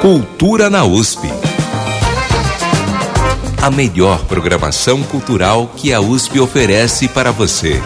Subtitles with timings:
[0.00, 1.26] Cultura na USP.
[3.60, 7.82] A melhor programação cultural que a USP oferece para você.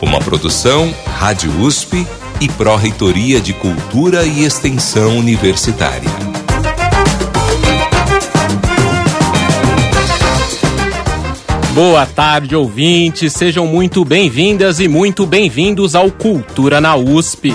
[0.00, 2.06] Uma produção Rádio USP
[2.40, 6.08] e Pró-Reitoria de Cultura e Extensão Universitária.
[11.74, 13.34] Boa tarde, ouvintes.
[13.34, 17.54] Sejam muito bem-vindas e muito bem-vindos ao Cultura na USP.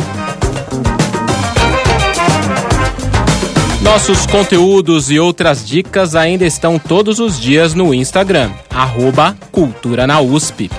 [3.81, 10.21] Nossos conteúdos e outras dicas ainda estão todos os dias no Instagram, arroba Cultura na
[10.21, 10.69] USP.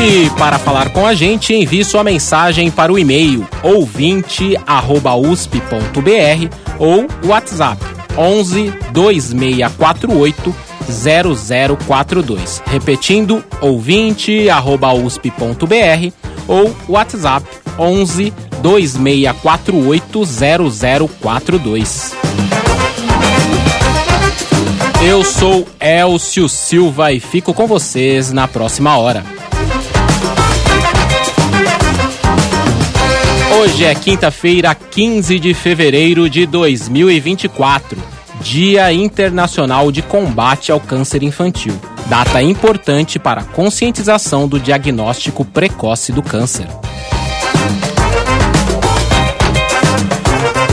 [0.00, 7.82] E para falar com a gente, envie sua mensagem para o e-mail ouvinte@usp.br ou WhatsApp
[8.16, 10.54] 11 2648
[10.88, 12.62] 0042.
[12.66, 16.12] Repetindo, ouvinte@usp.br
[16.46, 17.46] ou WhatsApp
[17.78, 20.24] 11 2648
[21.20, 22.12] 0042.
[25.00, 29.24] Eu sou Elcio Silva e fico com vocês na próxima hora.
[33.60, 37.98] Hoje é quinta-feira, 15 de fevereiro de 2024,
[38.40, 41.74] Dia Internacional de Combate ao Câncer Infantil.
[42.06, 46.66] Data importante para a conscientização do diagnóstico precoce do câncer.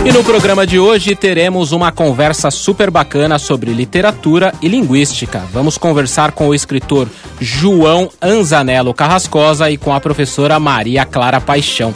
[0.06, 5.40] E no programa de hoje teremos uma conversa super bacana sobre literatura e linguística.
[5.52, 7.10] Vamos conversar com o escritor
[7.40, 11.92] João Anzanello Carrascosa e com a professora Maria Clara Paixão.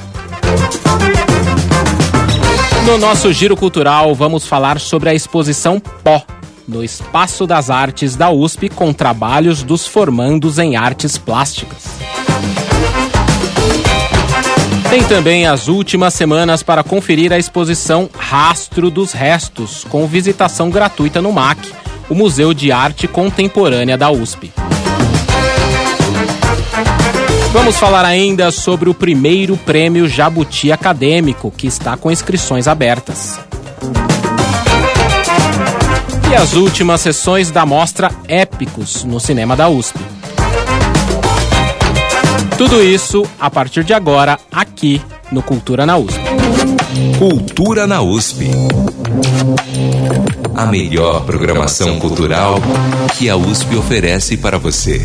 [2.84, 6.24] No nosso giro cultural, vamos falar sobre a exposição Pó,
[6.68, 11.99] no Espaço das Artes da USP, com trabalhos dos formandos em artes plásticas.
[14.90, 21.22] Tem também as últimas semanas para conferir a exposição Rastro dos Restos, com visitação gratuita
[21.22, 21.60] no MAC,
[22.10, 24.52] o Museu de Arte Contemporânea da USP.
[27.54, 33.40] Vamos falar ainda sobre o primeiro prêmio Jabuti Acadêmico, que está com inscrições abertas.
[36.32, 40.00] E as últimas sessões da mostra Épicos no cinema da USP.
[42.60, 46.20] Tudo isso a partir de agora, aqui no Cultura na USP.
[47.18, 48.48] Cultura na USP.
[50.54, 52.56] A melhor programação cultural
[53.18, 55.02] que a USP oferece para você.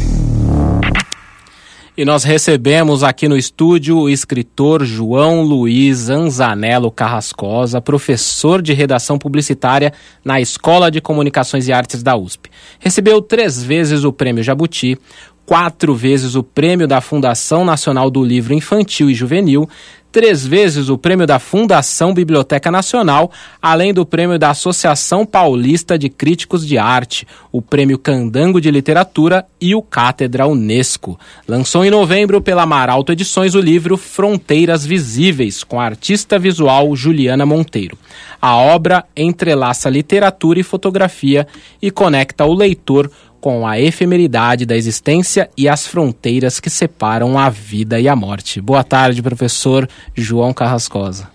[1.96, 9.16] E nós recebemos aqui no estúdio o escritor João Luiz Anzanello Carrascosa, professor de redação
[9.16, 9.92] publicitária
[10.24, 12.50] na Escola de Comunicações e Artes da USP.
[12.80, 14.98] Recebeu três vezes o Prêmio Jabuti,
[15.46, 19.68] quatro vezes o prêmio da Fundação Nacional do Livro Infantil e Juvenil,
[20.14, 26.08] três vezes o prêmio da Fundação Biblioteca Nacional, além do prêmio da Associação Paulista de
[26.08, 31.18] Críticos de Arte, o prêmio Candango de Literatura e o Cátedra Unesco.
[31.48, 37.44] Lançou em novembro pela Maralto Edições o livro Fronteiras Visíveis, com a artista visual Juliana
[37.44, 37.98] Monteiro.
[38.40, 41.44] A obra entrelaça literatura e fotografia
[41.82, 43.10] e conecta o leitor
[43.44, 48.58] com a efemeridade da existência e as fronteiras que separam a vida e a morte.
[48.58, 51.28] Boa tarde, professor João Carrascosa.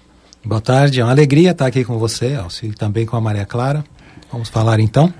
[0.44, 3.46] Boa tarde, é uma alegria estar aqui com você, Alci, e também com a Maria
[3.46, 3.84] Clara.
[4.32, 5.14] Vamos falar então?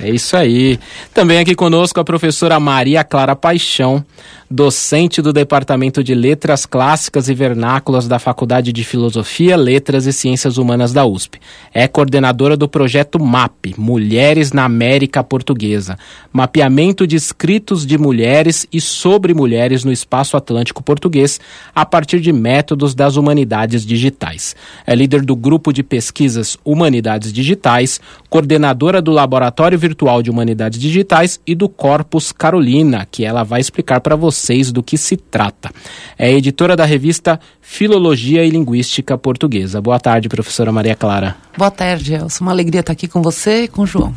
[0.00, 0.80] É isso aí.
[1.14, 4.04] Também aqui conosco a professora Maria Clara Paixão,
[4.52, 10.58] docente do Departamento de Letras Clássicas e Vernáculas da Faculdade de Filosofia, Letras e Ciências
[10.58, 11.40] Humanas da USP.
[11.72, 15.98] É coordenadora do projeto MAP, Mulheres na América Portuguesa,
[16.30, 21.40] mapeamento de escritos de mulheres e sobre mulheres no espaço atlântico português
[21.74, 24.54] a partir de métodos das humanidades digitais.
[24.86, 27.98] É líder do grupo de pesquisas Humanidades Digitais,
[28.28, 34.02] coordenadora do Laboratório Virtual de Humanidades Digitais e do Corpus Carolina, que ela vai explicar
[34.02, 35.70] para vocês do que se trata.
[36.18, 39.80] É editora da revista Filologia e Linguística Portuguesa.
[39.80, 41.36] Boa tarde, professora Maria Clara.
[41.56, 42.44] Boa tarde, Elson.
[42.44, 44.12] Uma alegria estar aqui com você e com o João.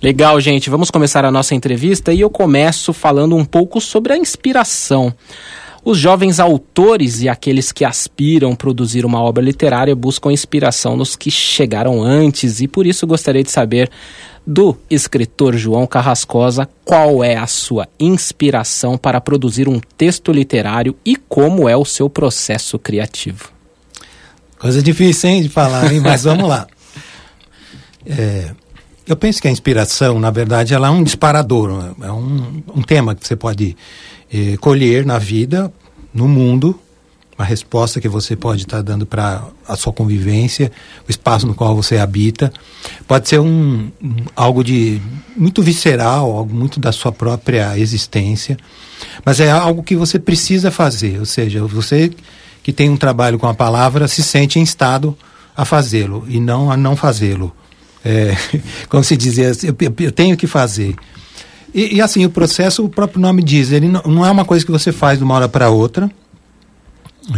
[0.00, 0.70] Legal, gente.
[0.70, 5.12] Vamos começar a nossa entrevista e eu começo falando um pouco sobre a inspiração.
[5.84, 11.14] Os jovens autores e aqueles que aspiram a produzir uma obra literária buscam inspiração nos
[11.14, 13.90] que chegaram antes e por isso gostaria de saber
[14.46, 21.16] do escritor João Carrascosa qual é a sua inspiração para produzir um texto literário e
[21.16, 23.50] como é o seu processo criativo.
[24.58, 26.00] Coisa difícil, hein, de falar, hein?
[26.00, 26.66] mas vamos lá.
[28.06, 28.50] É,
[29.06, 33.14] eu penso que a inspiração, na verdade, ela é um disparador, é um, um tema
[33.14, 33.74] que você pode
[34.30, 35.72] eh, colher na vida,
[36.12, 36.78] no mundo,
[37.38, 40.70] uma resposta que você pode estar tá dando para a sua convivência,
[41.06, 42.52] o espaço no qual você habita.
[43.06, 45.00] Pode ser um, um, algo de
[45.36, 48.56] muito visceral, algo muito da sua própria existência,
[49.24, 52.10] mas é algo que você precisa fazer, ou seja, você
[52.62, 55.16] que tem um trabalho com a palavra se sente em estado
[55.56, 57.54] a fazê-lo e não a não fazê-lo.
[58.04, 58.34] É,
[58.88, 60.94] como se dizia, eu, eu tenho que fazer.
[61.74, 64.64] E, e, assim, o processo, o próprio nome diz, ele não, não é uma coisa
[64.64, 66.10] que você faz de uma hora para outra.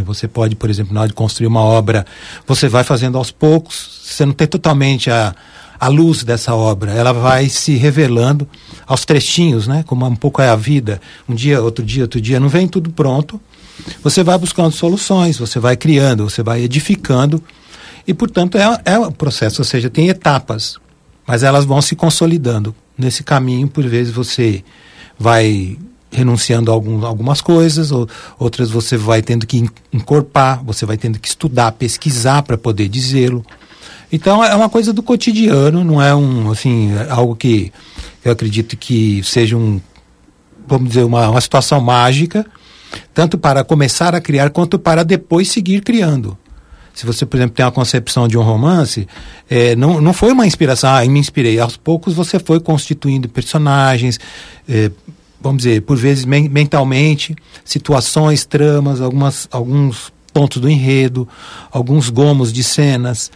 [0.05, 2.05] Você pode, por exemplo, na hora de construir uma obra,
[2.47, 5.35] você vai fazendo aos poucos, você não tem totalmente a,
[5.79, 8.49] a luz dessa obra, ela vai se revelando
[8.87, 9.85] aos trechinhos, né?
[9.87, 12.91] Como um pouco é a vida, um dia, outro dia, outro dia, não vem tudo
[12.91, 13.41] pronto.
[14.03, 17.43] Você vai buscando soluções, você vai criando, você vai edificando
[18.07, 20.79] e, portanto, é, é um processo, ou seja, tem etapas,
[21.27, 22.75] mas elas vão se consolidando.
[22.97, 24.65] Nesse caminho, por vezes, você
[25.19, 25.77] vai
[26.11, 28.09] renunciando a algum, algumas coisas, ou,
[28.39, 33.45] outras você vai tendo que encorpar, você vai tendo que estudar, pesquisar para poder dizê-lo.
[34.11, 37.73] Então é uma coisa do cotidiano, não é um assim algo que
[38.25, 39.81] eu acredito que seja um
[40.67, 42.45] vamos dizer uma, uma situação mágica,
[43.15, 46.37] tanto para começar a criar quanto para depois seguir criando.
[46.93, 49.07] Se você, por exemplo, tem uma concepção de um romance,
[49.51, 51.61] é, não, não foi uma inspiração, ah, me inspirei.
[51.61, 54.19] Aos poucos você foi constituindo personagens,
[54.67, 54.91] é,
[55.41, 61.29] vamos dizer, por vezes men mentalmente, situações, tramas, algumas, alguns pontos do enredo,
[61.71, 63.31] alguns gomos de cenas.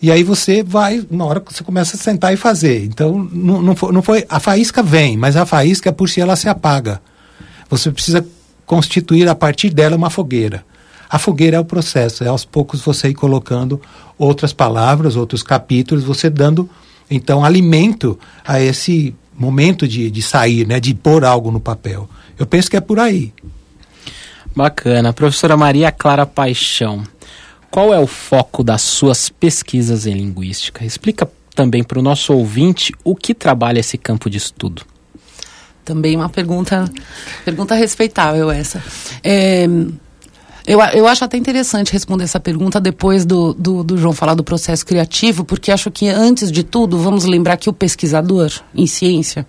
[0.00, 2.84] E aí você vai, na hora que você começa a sentar e fazer.
[2.84, 4.26] Então, não, não, foi, não foi.
[4.28, 7.00] A faísca vem, mas a faísca por si ela se apaga.
[7.70, 8.24] Você precisa
[8.64, 10.64] constituir a partir dela uma fogueira.
[11.08, 13.80] A fogueira é o processo, é aos poucos você ir colocando
[14.18, 16.68] outras palavras, outros capítulos, você dando
[17.08, 22.08] então alimento a esse momento de, de sair, né, de pôr algo no papel.
[22.38, 23.32] Eu penso que é por aí.
[24.54, 25.12] Bacana.
[25.12, 27.04] Professora Maria Clara Paixão,
[27.70, 30.84] qual é o foco das suas pesquisas em linguística?
[30.84, 34.82] Explica também para o nosso ouvinte o que trabalha esse campo de estudo.
[35.84, 36.90] Também uma pergunta,
[37.44, 38.82] pergunta respeitável essa.
[39.22, 39.66] É,
[40.66, 44.42] eu, eu acho até interessante responder essa pergunta depois do, do, do, João falar do
[44.42, 49.46] processo criativo, porque acho que, antes de tudo, vamos lembrar que o pesquisador em ciência.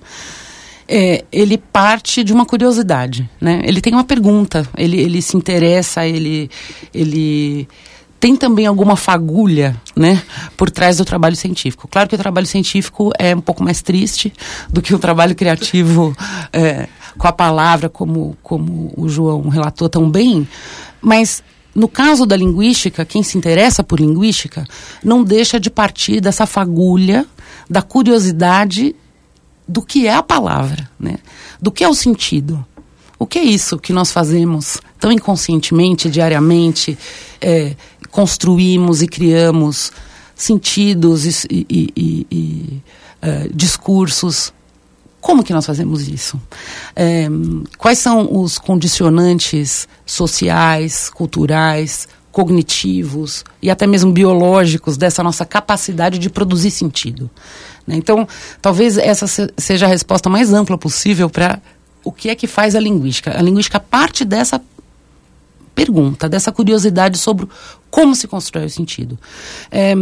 [0.87, 3.61] É, ele parte de uma curiosidade, né?
[3.65, 6.49] Ele tem uma pergunta, ele, ele se interessa, ele,
[6.93, 7.67] ele
[8.19, 10.21] tem também alguma fagulha, né,
[10.55, 11.87] por trás do trabalho científico.
[11.87, 14.33] Claro que o trabalho científico é um pouco mais triste
[14.69, 16.15] do que o trabalho criativo
[16.51, 16.87] é,
[17.17, 20.47] com a palavra, como, como o João relatou tão bem,
[21.01, 21.43] mas
[21.73, 24.65] no caso da linguística, quem se interessa por linguística
[25.03, 27.25] não deixa de partir dessa fagulha
[27.69, 28.95] da curiosidade
[29.67, 31.17] do que é a palavra, né?
[31.61, 32.65] do que é o sentido.
[33.19, 36.97] O que é isso que nós fazemos tão inconscientemente, diariamente,
[37.41, 37.75] é,
[38.09, 39.91] construímos e criamos
[40.35, 42.81] sentidos e, e, e, e
[43.23, 44.53] uh, discursos
[45.27, 46.41] como que nós fazemos isso?
[46.95, 47.27] É,
[47.77, 56.29] quais são os condicionantes sociais, culturais, cognitivos e até mesmo biológicos dessa nossa capacidade de
[56.29, 57.29] produzir sentido?
[57.85, 57.97] Né?
[57.97, 58.25] Então,
[58.61, 59.25] talvez essa
[59.57, 61.61] seja a resposta mais ampla possível para
[62.05, 63.37] o que é que faz a linguística.
[63.37, 64.61] A linguística parte dessa
[65.75, 67.49] pergunta, dessa curiosidade sobre
[67.89, 69.17] como se constrói o sentido.
[69.71, 69.93] É,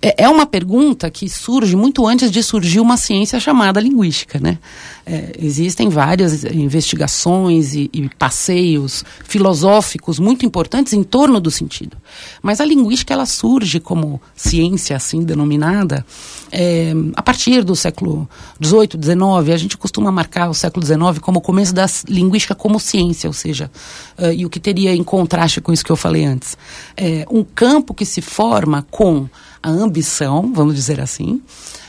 [0.00, 4.38] é, é uma pergunta que surge muito antes de surgir uma ciência chamada linguística.
[4.38, 4.58] Né?
[5.04, 11.96] É, existem várias investigações e, e, passeios filosóficos muito importantes em torno do sentido.
[12.42, 16.04] Mas a linguística ela surge como ciência assim denominada
[16.52, 18.28] é, a partir do século
[18.62, 19.54] XVIII, XIX.
[19.54, 23.34] A gente costuma marcar o século XIX como o começo da linguística como ciência, ou
[23.34, 23.70] seja,
[24.18, 26.56] uh, e o que teria em contraste com isso que eu falei antes
[27.00, 29.26] é, um campo que se forma com
[29.62, 31.40] a ambição, vamos dizer assim,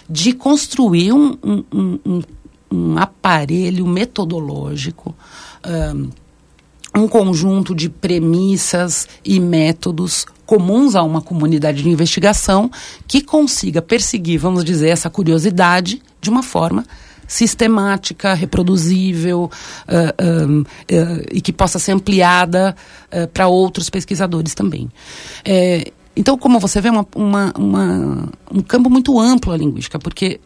[0.09, 1.63] de construir um, um,
[2.05, 2.21] um,
[2.71, 5.13] um aparelho metodológico,
[5.65, 6.09] um,
[7.03, 12.71] um conjunto de premissas e métodos comuns a uma comunidade de investigação
[13.05, 16.85] que consiga perseguir, vamos dizer, essa curiosidade de uma forma
[17.31, 19.49] sistemática, reproduzível
[19.87, 20.65] uh, uh,
[21.31, 22.75] e que possa ser ampliada
[23.33, 24.89] para outros pesquisadores também.
[25.45, 30.41] É, então, como você vê, uma, uma, uma, um campo muito amplo a linguística, porque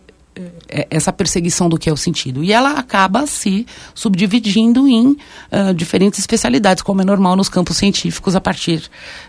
[0.68, 2.44] é, essa perseguição do que é o sentido.
[2.44, 8.36] E ela acaba se subdividindo em uh, diferentes especialidades, como é normal nos campos científicos
[8.36, 8.84] a partir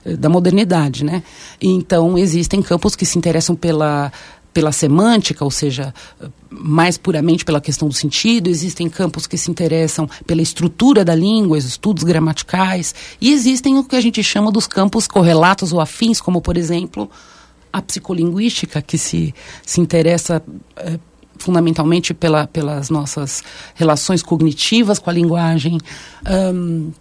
[0.05, 1.05] uh, da modernidade.
[1.05, 1.23] Né?
[1.61, 4.11] Então, existem campos que se interessam pela,
[4.57, 5.93] pela semântica, ou seja,
[6.51, 11.59] mais puramente pela questão do sentido, existem campos que se interessam pela estrutura da língua,
[11.59, 16.41] estudos gramaticais, e existem o que a gente chama dos campos correlatos ou afins, como,
[16.41, 17.11] por exemplo,
[17.71, 20.43] a psicolinguística, que se, se interessa
[20.77, 20.99] é,
[21.39, 23.43] fundamentalmente pela, pelas nossas
[23.75, 25.79] relações cognitivas com a linguagem.
[26.27, 26.93] Um,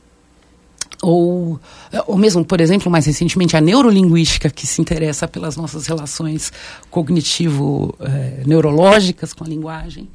[1.02, 1.60] ou,
[2.08, 6.52] ou mesmo, por exemplo, mais recentemente, a neurolinguística, que se interessa pelas nossas relações
[6.90, 10.08] cognitivo-neurológicas com a linguagem.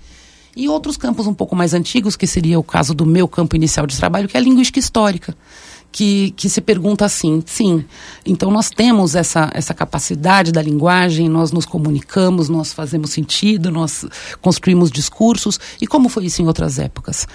[0.56, 3.86] E outros campos um pouco mais antigos, que seria o caso do meu campo inicial
[3.86, 5.36] de trabalho, que é a linguística histórica
[5.92, 7.84] que, que se pergunta assim, sim,
[8.24, 14.06] então nós temos essa, essa capacidade da linguagem, nós nos comunicamos, nós fazemos sentido, nós
[14.40, 17.26] construímos discursos, e como foi isso em outras épocas?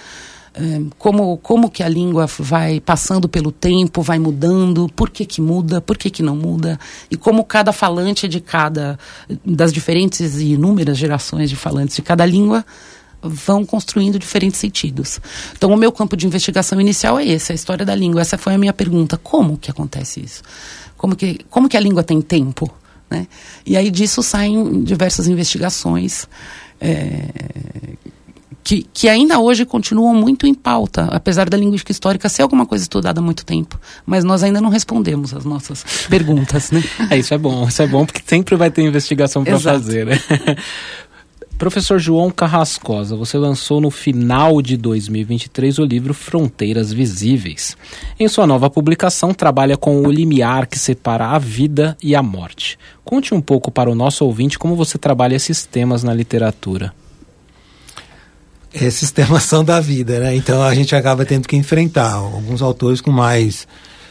[0.58, 5.38] É, como, como que a língua vai passando pelo tempo, vai mudando, por que que
[5.38, 8.98] muda, por que que não muda, e como cada falante de cada,
[9.44, 12.64] das diferentes e inúmeras gerações de falantes de cada língua
[13.22, 15.20] vão construindo diferentes sentidos.
[15.54, 18.22] Então, o meu campo de investigação inicial é esse, a história da língua.
[18.22, 19.18] Essa foi a minha pergunta.
[19.18, 20.42] Como que acontece isso?
[20.96, 22.72] Como que, como que a língua tem tempo?
[23.10, 23.26] Né?
[23.66, 26.26] E aí disso saem diversas investigações
[26.80, 27.28] é,
[28.66, 32.82] que, que ainda hoje continuam muito em pauta, apesar da linguística histórica ser alguma coisa
[32.82, 33.80] estudada há muito tempo.
[34.04, 36.72] Mas nós ainda não respondemos as nossas perguntas.
[36.72, 36.82] Né?
[37.08, 40.06] É, isso é bom, isso é bom porque sempre vai ter investigação para fazer.
[40.06, 40.18] Né?
[41.56, 47.76] Professor João Carrascosa, você lançou no final de 2023 o livro Fronteiras Visíveis.
[48.18, 52.76] Em sua nova publicação, trabalha com o limiar que separa a vida e a morte.
[53.04, 56.92] Conte um pouco para o nosso ouvinte como você trabalha esses temas na literatura.
[58.72, 60.34] Esses temas são da vida, né?
[60.34, 63.66] Então a gente acaba tendo que enfrentar alguns autores com mais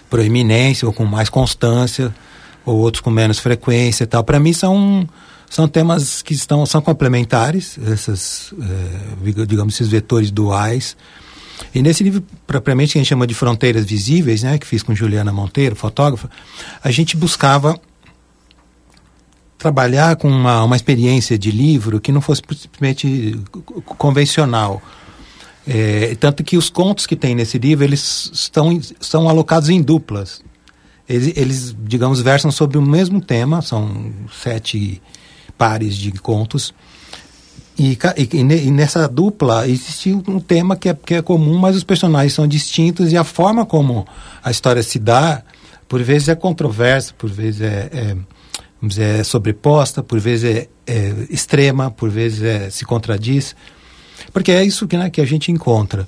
[0.10, 2.14] proeminência ou com mais constância,
[2.66, 4.24] ou outros com menos frequência e tal.
[4.24, 5.08] Para mim são
[5.50, 10.98] são temas que estão, são complementares, essas, é, digamos, esses vetores duais.
[11.74, 14.94] E nesse livro, propriamente, que a gente chama de Fronteiras Visíveis, né, que fiz com
[14.94, 16.30] Juliana Monteiro, fotógrafa,
[16.84, 17.80] a gente buscava
[19.58, 23.40] trabalhar com uma, uma experiência de livro que não fosse simplesmente
[23.98, 24.82] convencional.
[25.68, 30.42] É, tanto que os contos que tem nesse livro, eles estão, são alocados em duplas.
[31.08, 35.02] Eles, eles, digamos, versam sobre o mesmo tema, são sete
[35.58, 36.74] pares de contos.
[37.78, 41.84] E, e, e, nessa dupla existe um tema que é, que é comum, mas os
[41.84, 44.08] personagens são distintos e a forma como
[44.42, 45.44] a história se dá,
[45.88, 48.18] por vezes é controversa, por vezes é, é,
[48.90, 53.56] dizer, é sobreposta, por vezes é, é, extrema, por vezes é, se contradiz.
[54.32, 56.08] Porque é isso que, né, que a gente encontra.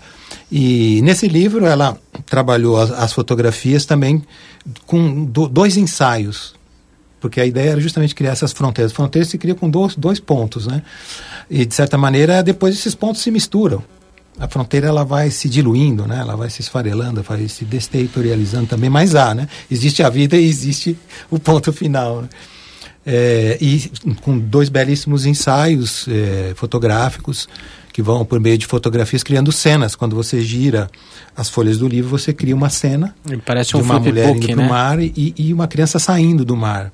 [0.51, 4.23] E nesse livro ela trabalhou as, as fotografias também
[4.85, 6.57] com do, dois ensaios
[7.19, 8.91] porque a ideia era justamente criar essas fronteiras.
[8.91, 10.81] Fronteiras se cria com dois, dois pontos, né?
[11.49, 13.83] E de certa maneira depois esses pontos se misturam.
[14.39, 16.19] A fronteira ela vai se diluindo, né?
[16.19, 19.47] Ela vai se esfarelando, vai se desterritorializando também, mas há, né?
[19.69, 20.97] Existe a vida e existe
[21.29, 22.21] o ponto final.
[22.21, 22.29] Né?
[23.09, 23.89] É, e
[24.21, 27.47] com dois belíssimos ensaios é, fotográficos
[27.93, 29.95] que vão por meio de fotografias criando cenas.
[29.95, 30.89] Quando você gira
[31.35, 34.53] as folhas do livro, você cria uma cena Parece de um uma mulher indo para
[34.53, 34.67] o né?
[34.67, 36.91] mar e, e uma criança saindo do mar.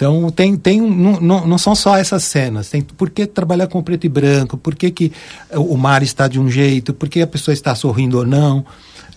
[0.00, 2.70] Então, tem, tem não, não, não são só essas cenas.
[2.70, 5.12] Tem por que trabalhar com preto e branco, por que, que
[5.54, 8.64] o mar está de um jeito, por que a pessoa está sorrindo ou não.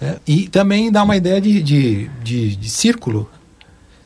[0.02, 3.30] É, e também dá uma ideia de, de, de, de, círculo.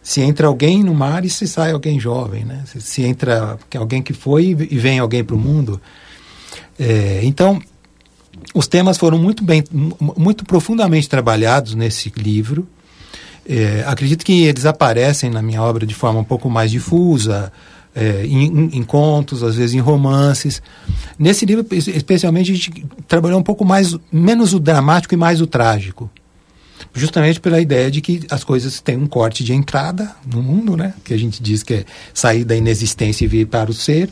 [0.08, 2.64] Se entra alguém no mar e se sai alguém jovem, né?
[2.66, 5.82] Se, se entra alguém que foi e vem alguém para o mundo.
[6.80, 7.62] É, então,
[8.56, 9.66] os temas foram muito bem,
[10.16, 12.66] muito profundamente trabalhados nesse livro.
[13.46, 17.52] É, acredito que eles aparecem na minha obra de forma um pouco mais difusa,
[17.94, 20.62] é, em, em, contos, às vezes em romances.
[21.20, 25.48] Nesse livro, especialmente, a gente trabalhou um pouco mais, menos o dramático e mais o
[25.48, 26.10] trágico.
[26.98, 30.94] Justamente pela ideia de que as coisas têm um corte de entrada no mundo, né?
[31.04, 34.10] Que a gente diz que é sair da inexistência e vir para o ser.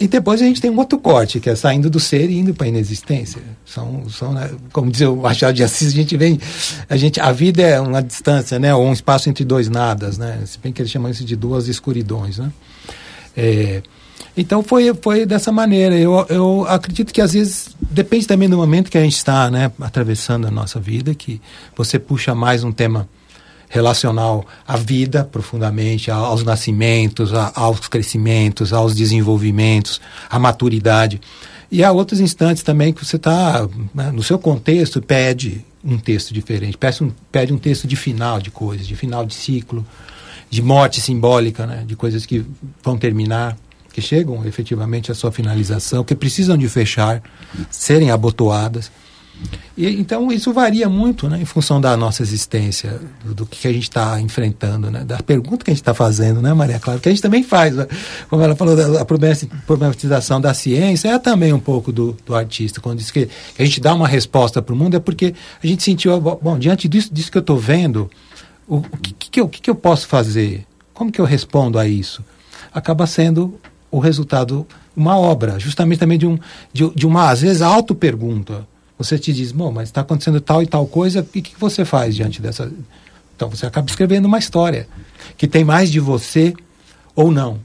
[0.00, 2.52] E depois a gente tem um outro corte, que é saindo do ser e indo
[2.52, 3.40] para a inexistência.
[3.64, 6.40] São, são né, como diz o Machado de Assis, a gente vem.
[6.88, 8.74] A, gente, a vida é uma distância, né?
[8.74, 10.40] Ou um espaço entre dois nadas, né?
[10.44, 12.50] Se bem que eles chamam isso de duas escuridões, né?
[13.36, 13.80] É,
[14.36, 15.96] Então foi, foi dessa maneira.
[15.96, 19.70] Eu, eu acredito que às vezes depende também do momento que a gente está né,
[19.80, 21.40] atravessando a nossa vida, que
[21.76, 23.08] você puxa mais um tema
[23.68, 31.20] relacional à vida profundamente, aos nascimentos, aos crescimentos, aos desenvolvimentos, à maturidade.
[31.70, 36.34] E há outros instantes também que você está, né, no seu contexto, pede um texto
[36.34, 39.84] diferente, pede um, pede um texto de final de coisas, de final de ciclo,
[40.50, 42.44] de morte simbólica, né, de coisas que
[42.84, 43.56] vão terminar
[43.92, 47.22] que chegam efetivamente à sua finalização, que precisam de fechar,
[47.70, 48.90] serem abotoadas.
[49.76, 53.72] E, então isso varia muito né, em função da nossa existência, do, do que a
[53.72, 57.00] gente está enfrentando, né, da pergunta que a gente está fazendo, né, Maria Clara?
[57.00, 57.86] Que a gente também faz, né?
[58.28, 62.80] como ela falou, a problematização da ciência é também um pouco do, do artista.
[62.80, 65.66] Quando diz que, que, a gente dá uma resposta para o mundo, é porque a
[65.66, 68.10] gente sentiu, bom, diante disso, disso que eu estou vendo,
[68.68, 70.66] o, o, que, que, eu, que, que eu posso fazer?
[70.92, 72.22] Como que eu respondo a isso?
[72.72, 73.58] Acaba sendo
[73.92, 76.38] o resultado, uma obra, justamente também de, um,
[76.72, 78.66] de, de uma, às vezes, auto-pergunta.
[78.96, 81.60] Você te diz, bom, mas está acontecendo tal e tal coisa, e o que, que
[81.60, 82.72] você faz diante dessa.
[83.36, 84.88] Então você acaba escrevendo uma história
[85.36, 86.54] que tem mais de você
[87.14, 87.60] ou não.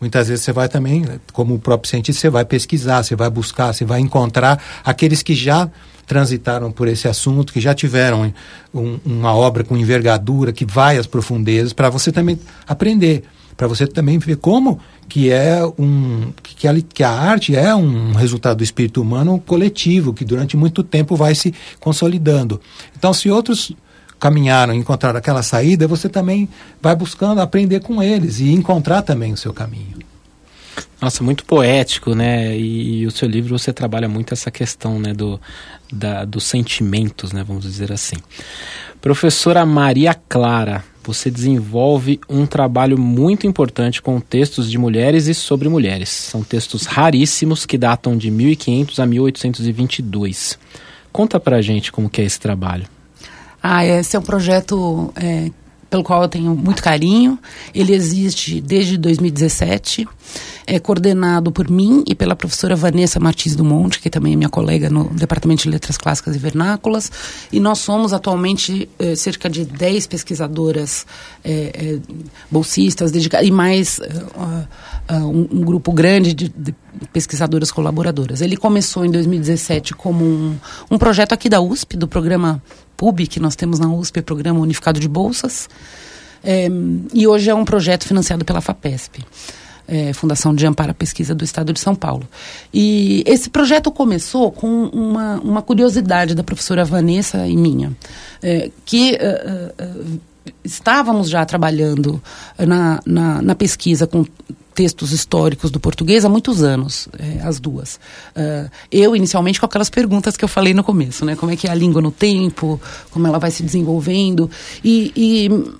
[0.00, 3.72] Muitas vezes você vai também, como o próprio cientista, você vai pesquisar, você vai buscar,
[3.72, 5.68] você vai encontrar aqueles que já
[6.06, 8.32] transitaram por esse assunto, que já tiveram
[8.72, 13.24] um, uma obra com envergadura, que vai às profundezas, para você também aprender
[13.62, 18.12] para você também ver como que é um que a, que a arte é um
[18.12, 22.60] resultado do espírito humano coletivo que durante muito tempo vai se consolidando.
[22.98, 23.70] Então, se outros
[24.18, 26.48] caminharam, encontraram aquela saída, você também
[26.80, 29.98] vai buscando aprender com eles e encontrar também o seu caminho.
[31.00, 32.58] Nossa, muito poético, né?
[32.58, 35.40] E, e, o seu livro você trabalha muito essa questão, né, do,
[35.92, 38.16] da, dos sentimentos, né, vamos dizer assim.
[39.00, 45.68] Professora Maria Clara, você desenvolve um trabalho muito importante com textos de mulheres e sobre
[45.68, 46.08] mulheres.
[46.08, 50.58] São textos raríssimos que datam de 1500 a 1822.
[51.12, 52.86] Conta pra gente como que é esse trabalho.
[53.62, 55.50] Ah, esse é um projeto é,
[55.92, 57.38] pelo qual eu tenho muito carinho.
[57.74, 60.08] Ele existe desde 2017
[60.66, 64.48] é coordenado por mim e pela professora Vanessa Martins do Monte, que também é minha
[64.48, 67.12] colega no Departamento de Letras Clássicas e Vernáculas.
[67.52, 71.04] E nós somos atualmente eh, cerca de 10 pesquisadoras
[71.44, 72.14] eh, eh,
[72.50, 74.00] bolsistas dedicadas, e mais
[75.10, 76.74] um, um, grupo grande de, de,
[77.12, 78.40] pesquisadoras colaboradoras.
[78.40, 80.56] Ele começou em 2017 como um,
[80.90, 82.62] um projeto aqui da USP, do programa
[83.02, 85.68] PUB, que nós temos na USP, Programa Unificado de Bolsas.
[87.12, 89.24] e hoje é um projeto financiado pela FAPESP
[89.88, 92.26] é, Fundação de Amparo à Pesquisa do Estado de São Paulo.
[92.72, 97.92] E esse projeto começou com uma, uma curiosidade da professora Vanessa e minha,
[98.40, 100.20] é, que uh, uh,
[100.64, 102.22] estávamos já trabalhando
[102.58, 104.24] na, na, na, pesquisa com
[104.74, 107.96] textos históricos do português há muitos anos, é, as duas.
[108.36, 111.36] Uh, eu, inicialmente, com aquelas perguntas que eu falei no começo, né?
[111.36, 112.80] Como é que é a língua no tempo,
[113.10, 114.50] como ela vai se desenvolvendo.
[114.82, 115.72] E, e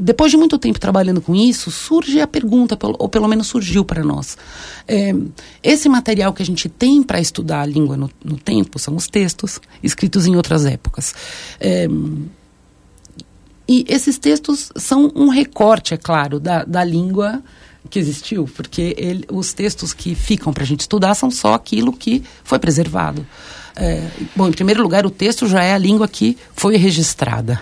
[0.00, 4.02] depois de muito tempo trabalhando com isso, surge a pergunta, ou pelo menos surgiu para
[4.02, 4.36] nós.
[4.86, 5.14] É,
[5.62, 9.06] esse material que a gente tem para estudar a língua no, no, tempo são os
[9.06, 11.14] textos escritos em outras épocas.
[11.60, 11.86] É,
[13.68, 17.42] e esses textos são um recorte, é claro, da, da língua
[17.88, 21.92] que existiu, porque ele, os textos que ficam para a gente estudar são só aquilo
[21.92, 23.26] que foi preservado.
[23.74, 27.60] É, bom, em primeiro lugar, o texto já é a língua que foi registrada,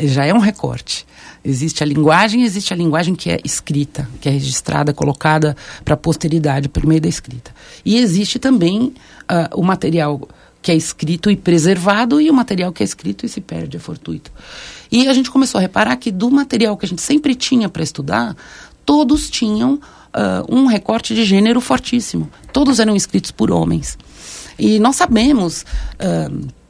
[0.00, 1.06] já é um recorte.
[1.44, 5.96] Existe a linguagem, existe a linguagem que é escrita, que é registrada, colocada para a
[5.96, 7.54] posteridade por meio da escrita.
[7.84, 8.94] E existe também
[9.30, 10.28] uh, o material
[10.62, 13.80] que é escrito e preservado e o material que é escrito e se perde, é
[13.80, 14.30] fortuito.
[14.92, 17.82] E a gente começou a reparar que do material que a gente sempre tinha para
[17.82, 18.36] estudar,
[18.84, 22.28] todos tinham uh, um recorte de gênero fortíssimo.
[22.52, 23.98] Todos eram escritos por homens.
[24.58, 25.64] E nós sabemos.
[25.98, 26.60] Uh,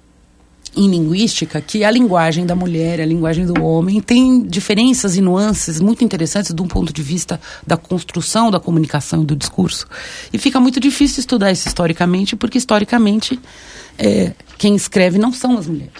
[0.76, 5.80] em linguística que a linguagem da mulher, a linguagem do homem tem diferenças e nuances
[5.80, 9.86] muito interessantes de um ponto de vista da construção da comunicação e do discurso.
[10.32, 13.38] E fica muito difícil estudar isso historicamente, porque historicamente
[13.98, 15.92] é, quem escreve não são as mulheres.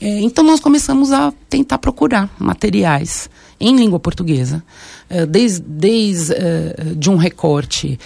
[0.00, 4.62] É, então nós começamos a tentar procurar materiais em língua portuguesa,
[5.28, 7.98] desde, desde uh, de um recorte,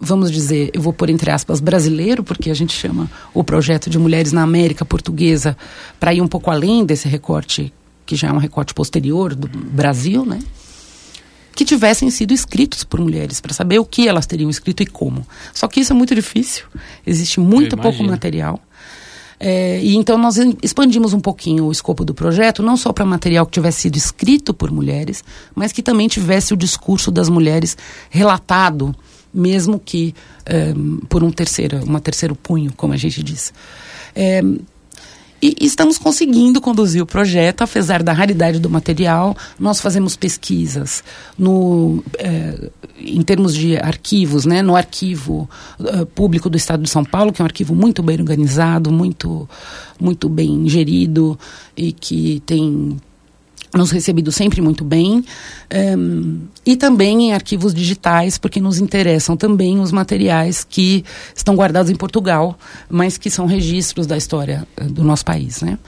[0.00, 3.98] vamos dizer, eu vou pôr entre aspas, brasileiro, porque a gente chama o projeto de
[3.98, 5.56] Mulheres na América Portuguesa
[5.98, 7.72] para ir um pouco além desse recorte,
[8.06, 10.38] que já é um recorte posterior do Brasil, né?
[11.54, 15.26] que tivessem sido escritos por mulheres, para saber o que elas teriam escrito e como.
[15.52, 16.64] Só que isso é muito difícil,
[17.06, 18.60] existe muito pouco material.
[19.38, 23.44] É, e então nós expandimos um pouquinho o escopo do projeto, não só para material
[23.46, 27.76] que tivesse sido escrito por mulheres, mas que também tivesse o discurso das mulheres
[28.10, 28.94] relatado,
[29.32, 30.14] mesmo que
[30.46, 30.72] é,
[31.08, 33.52] por um terceiro, uma terceiro punho, como a gente diz.
[34.14, 34.40] É,
[35.44, 39.36] e estamos conseguindo conduzir o projeto, apesar da raridade do material.
[39.60, 41.04] Nós fazemos pesquisas
[41.36, 45.46] no, é, em termos de arquivos, né, no arquivo
[45.78, 49.46] uh, público do Estado de São Paulo, que é um arquivo muito bem organizado, muito,
[50.00, 51.38] muito bem gerido
[51.76, 52.96] e que tem
[53.74, 55.24] nos recebido sempre muito bem, um,
[55.70, 61.90] ehm, e também em arquivos digitais, porque nos interessam também os materiais que estão guardados
[61.90, 62.56] em Portugal,
[62.88, 65.78] mas que são registros da história uh, do nosso país, né?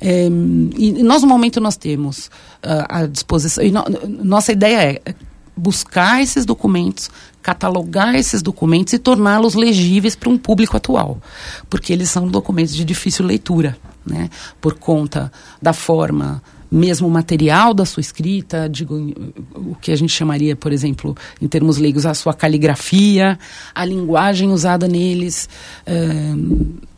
[0.00, 2.26] Ehm, e nós, no momento, nós temos
[2.64, 3.62] uh, à disposição...
[3.64, 3.84] E no,
[4.22, 5.14] nossa ideia é
[5.56, 7.10] buscar esses documentos,
[7.42, 11.18] catalogar esses documentos e torná-los legíveis para um público atual,
[11.68, 14.30] porque eles são documentos de difícil leitura, né?
[14.60, 18.94] Por conta da forma mesmo material da sua escrita, digo,
[19.54, 23.38] o que a gente chamaria, por exemplo, em termos leigos, a sua caligrafia,
[23.74, 25.48] a linguagem usada neles.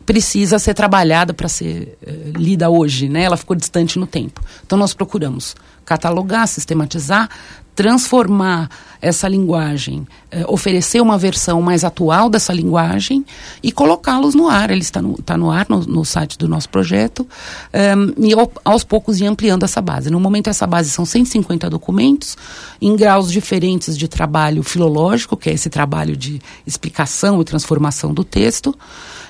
[0.05, 3.23] Precisa ser trabalhada para ser uh, lida hoje, né?
[3.23, 4.41] Ela ficou distante no tempo.
[4.65, 7.29] Então nós procuramos catalogar, sistematizar,
[7.75, 8.69] transformar
[9.01, 13.25] essa linguagem, eh, oferecer uma versão mais atual dessa linguagem
[13.63, 14.69] e colocá-los no ar.
[14.69, 17.27] Ele está no, está no ar no, no site do nosso projeto
[17.73, 20.11] um, e ao, aos poucos ir ampliando essa base.
[20.11, 22.37] No momento, essa base são 150 documentos
[22.79, 28.23] em graus diferentes de trabalho filológico, que é esse trabalho de explicação e transformação do
[28.23, 28.77] texto.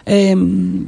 [0.08, 0.88] Um,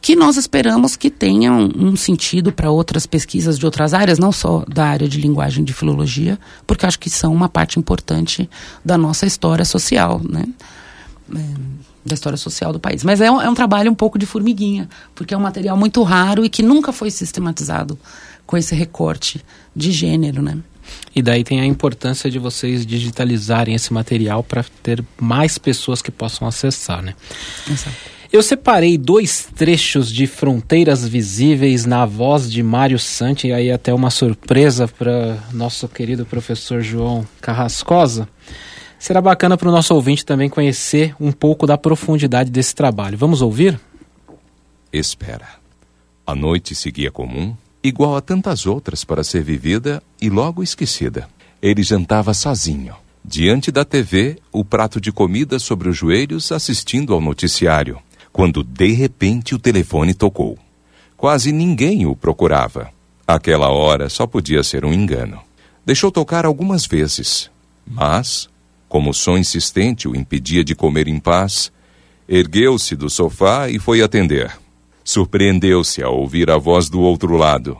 [0.00, 4.64] que nós esperamos que tenham um sentido para outras pesquisas de outras áreas, não só
[4.66, 8.48] da área de linguagem de filologia, porque acho que são uma parte importante
[8.84, 10.46] da nossa história social, né?
[11.34, 13.04] É, da história social do país.
[13.04, 16.02] Mas é um, é um trabalho um pouco de formiguinha, porque é um material muito
[16.02, 17.98] raro e que nunca foi sistematizado
[18.46, 19.44] com esse recorte
[19.76, 20.58] de gênero, né?
[21.14, 26.10] E daí tem a importância de vocês digitalizarem esse material para ter mais pessoas que
[26.10, 27.14] possam acessar, né?
[27.70, 28.19] Exato.
[28.32, 33.92] Eu separei dois trechos de Fronteiras Visíveis na voz de Mário Santi, e aí até
[33.92, 38.28] uma surpresa para nosso querido professor João Carrascosa.
[39.00, 43.18] Será bacana para o nosso ouvinte também conhecer um pouco da profundidade desse trabalho.
[43.18, 43.80] Vamos ouvir?
[44.92, 45.48] Espera.
[46.24, 51.28] A noite seguia comum, igual a tantas outras para ser vivida e logo esquecida.
[51.60, 57.20] Ele jantava sozinho, diante da TV, o prato de comida sobre os joelhos, assistindo ao
[57.20, 58.00] noticiário
[58.32, 60.58] quando de repente o telefone tocou.
[61.16, 62.90] Quase ninguém o procurava.
[63.26, 65.40] Aquela hora só podia ser um engano.
[65.84, 67.50] Deixou tocar algumas vezes,
[67.86, 68.48] mas,
[68.88, 71.72] como o som insistente o impedia de comer em paz,
[72.28, 74.50] ergueu-se do sofá e foi atender.
[75.04, 77.78] Surpreendeu-se ao ouvir a voz do outro lado.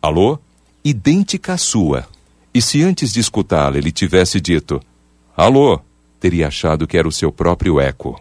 [0.00, 0.38] Alô?
[0.84, 2.06] Idêntica à sua.
[2.52, 4.80] E se antes de escutá-la ele tivesse dito:
[5.36, 5.80] Alô?
[6.18, 8.20] teria achado que era o seu próprio eco.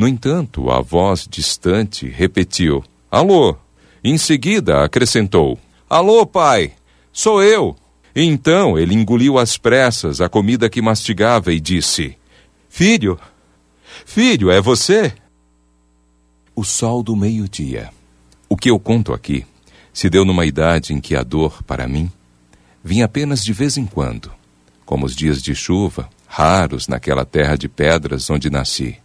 [0.00, 3.54] No entanto, a voz distante repetiu: Alô!
[4.02, 5.60] Em seguida acrescentou:
[5.90, 6.72] Alô, pai!
[7.12, 7.76] Sou eu!
[8.16, 12.16] Então ele engoliu às pressas a comida que mastigava e disse:
[12.66, 13.20] Filho!
[14.06, 15.12] Filho, é você?
[16.56, 17.90] O sol do meio-dia.
[18.48, 19.44] O que eu conto aqui
[19.92, 22.10] se deu numa idade em que a dor, para mim,
[22.82, 24.32] vinha apenas de vez em quando,
[24.86, 28.96] como os dias de chuva, raros naquela terra de pedras onde nasci.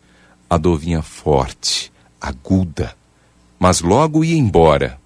[0.50, 2.96] A dor vinha forte, aguda,
[3.60, 5.00] mas logo ia embora,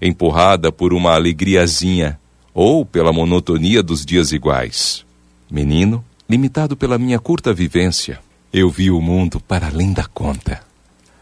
[0.00, 2.18] empurrada por uma alegriazinha
[2.52, 5.04] ou pela monotonia dos dias iguais.
[5.50, 8.20] Menino, limitado pela minha curta vivência,
[8.52, 10.60] eu vi o mundo para além da conta.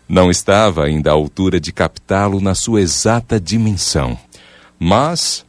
[0.08, 4.18] Não estava ainda à altura de captá-lo na sua exata dimensão,
[4.78, 5.44] mas,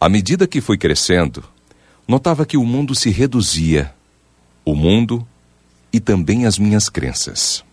[0.00, 1.44] à medida que fui crescendo,
[2.08, 3.94] notava que o mundo se reduzia.
[4.64, 5.26] O mundo
[5.92, 7.64] e também as minhas crenças.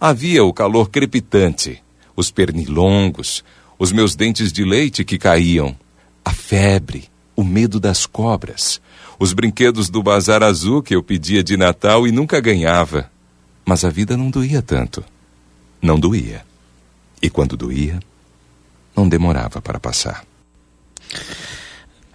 [0.00, 1.82] Havia o calor crepitante,
[2.16, 3.44] os pernilongos,
[3.78, 5.76] os meus dentes de leite que caíam,
[6.24, 8.80] a febre, o medo das cobras,
[9.18, 13.10] os brinquedos do bazar azul que eu pedia de Natal e nunca ganhava.
[13.64, 15.04] Mas a vida não doía tanto.
[15.80, 16.44] Não doía.
[17.22, 18.00] E quando doía,
[18.96, 20.24] não demorava para passar.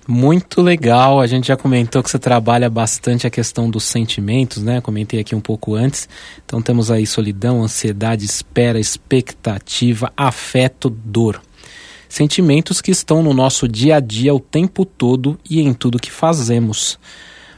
[0.07, 1.19] Muito legal.
[1.19, 4.79] A gente já comentou que você trabalha bastante a questão dos sentimentos, né?
[4.79, 6.07] Comentei aqui um pouco antes.
[6.45, 11.41] Então temos aí solidão, ansiedade, espera, expectativa, afeto, dor.
[12.07, 16.11] Sentimentos que estão no nosso dia a dia o tempo todo e em tudo que
[16.11, 16.99] fazemos.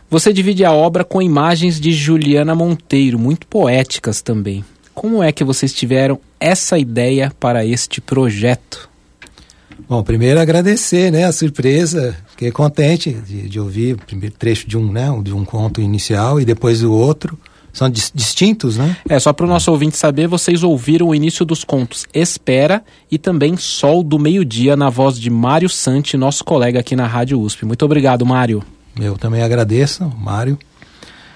[0.10, 4.64] Você divide a obra com imagens de Juliana Monteiro, muito poéticas também.
[4.94, 8.90] Como é que vocês tiveram essa ideia para este projeto?
[9.88, 12.16] Bom, primeiro agradecer, né, a surpresa.
[12.32, 16.40] Fiquei contente de, de ouvir o primeiro trecho de um, né, de um conto inicial
[16.40, 17.38] e depois o outro.
[17.72, 18.98] São dis distintos, né?
[19.08, 23.20] É, só para o nosso ouvinte saber, vocês ouviram o início dos contos Espera e
[23.20, 27.66] também Sol do Meio-Dia na voz de Mário Santi, nosso colega aqui na Rádio USP.
[27.66, 28.64] Muito obrigado, Mário.
[29.00, 30.58] Eu também agradeço, Mário.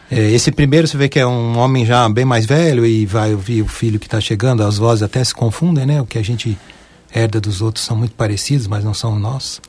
[0.10, 3.34] É, esse primeiro você vê que é um homem já bem mais velho e vai
[3.34, 6.02] ouvir o filho que está chegando, as vozes até se confundem, né?
[6.02, 6.58] O que a gente
[7.14, 9.62] herda dos outros são muito parecidos, mas não são nós.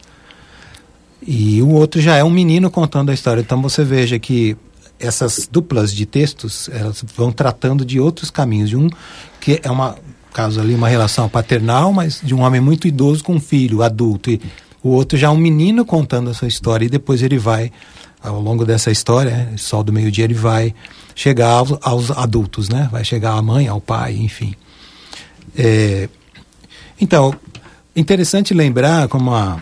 [1.27, 3.41] E o outro já é um menino contando a história.
[3.41, 4.57] Então você veja que
[4.99, 8.71] essas duplas de textos, elas vão tratando de outros caminhos.
[8.71, 8.89] De um
[9.41, 9.97] que é uma,
[10.33, 14.31] caso ali, uma relação paternal, mas de um homem muito idoso com um filho adulto.
[14.31, 14.41] E
[14.83, 17.71] o outro já é um menino contando a sua história e depois ele vai,
[18.23, 20.75] ao longo dessa história, né, Sol do Meio-Dia, ele vai
[21.15, 22.89] chegar aos, aos, adultos, né?
[22.91, 24.55] Vai chegar à mãe, ao pai, enfim.
[25.57, 26.09] É,
[27.03, 27.35] então,
[27.97, 29.61] interessante lembrar como a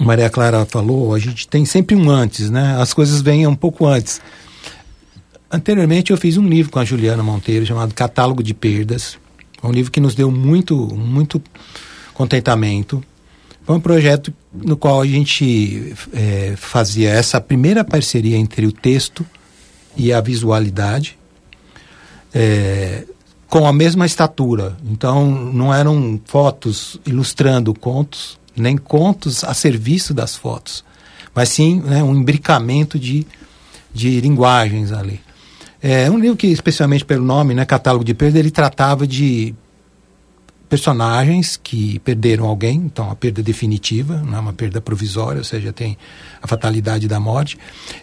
[0.00, 2.80] Maria Clara falou, a gente tem sempre um antes, né?
[2.80, 4.18] As coisas vêm um pouco antes.
[5.50, 9.18] Anteriormente eu fiz um livro com a Juliana Monteiro chamado Catálogo de Perdas.
[9.62, 11.42] um livro que nos deu muito, muito
[12.14, 13.04] contentamento.
[13.64, 19.26] Foi um projeto no qual a gente é, fazia essa primeira parceria entre o texto
[19.94, 21.18] e a visualidade,
[22.32, 23.04] é,
[23.48, 24.76] com a mesma estatura.
[24.84, 30.84] Então, não eram fotos ilustrando contos, nem contos a serviço das fotos,
[31.34, 33.26] mas sim né, um imbricamento de,
[33.92, 35.20] de linguagens ali.
[35.80, 39.54] É um livro que, especialmente pelo nome, né, Catálogo de Perda, ele tratava de
[40.68, 45.72] personagens que perderam alguém, então a perda definitiva, não é uma perda provisória, ou seja,
[45.72, 45.96] tem
[46.42, 47.58] a fatalidade da morte,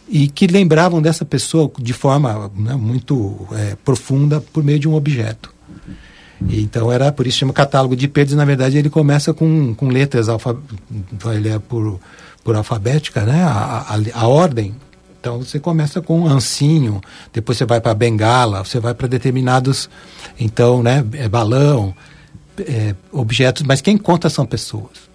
[0.10, 4.96] e que lembravam dessa pessoa de forma né, muito é, profunda por meio de um
[4.96, 5.54] objeto.
[6.50, 8.36] Então era por isso chama catálogo de perdas.
[8.36, 10.56] Na verdade ele começa com, com letras alfa,
[11.34, 12.00] ele é por,
[12.44, 13.42] por alfabética, né?
[13.44, 14.76] A, a, a ordem.
[15.20, 17.02] Então você começa com ancinho,
[17.34, 19.90] depois você vai para bengala, você vai para determinados,
[20.40, 21.04] então, né?
[21.14, 21.96] É balão,
[22.60, 23.64] é, objetos.
[23.64, 25.10] Mas quem conta são pessoas.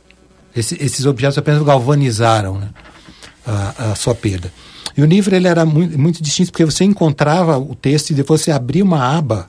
[0.55, 2.69] Esse, esses objetos apenas galvanizaram né?
[3.47, 4.53] a, a sua perda.
[4.97, 8.41] E o livro ele era muito, muito distinto porque você encontrava o texto e depois
[8.41, 9.49] você abria uma aba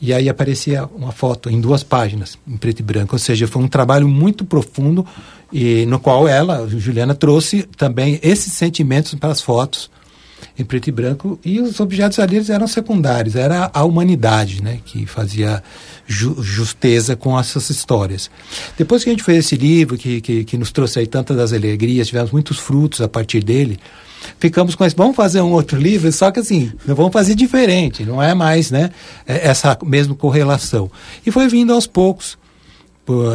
[0.00, 3.14] e aí aparecia uma foto em duas páginas, em preto e branco.
[3.14, 5.04] Ou seja, foi um trabalho muito profundo
[5.52, 9.90] e no qual ela, Juliana, trouxe também esses sentimentos para as fotos
[10.58, 15.06] em preto e branco e os objetos ali eram secundários, era a humanidade né, que
[15.06, 15.62] fazia
[16.06, 18.30] ju justeza com essas histórias.
[18.76, 21.52] Depois que a gente fez esse livro, que, que, que nos trouxe aí tantas das
[21.52, 23.78] alegrias, tivemos muitos frutos a partir dele,
[24.38, 28.22] ficamos com esse, vamos fazer um outro livro, só que assim, vamos fazer diferente, não
[28.22, 28.90] é mais né,
[29.26, 30.90] é, essa mesma correlação.
[31.24, 32.36] E foi vindo aos poucos,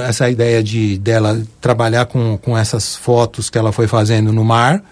[0.08, 4.84] essa ideia de dela trabalhar com, com essas fotos que ela foi fazendo no mar,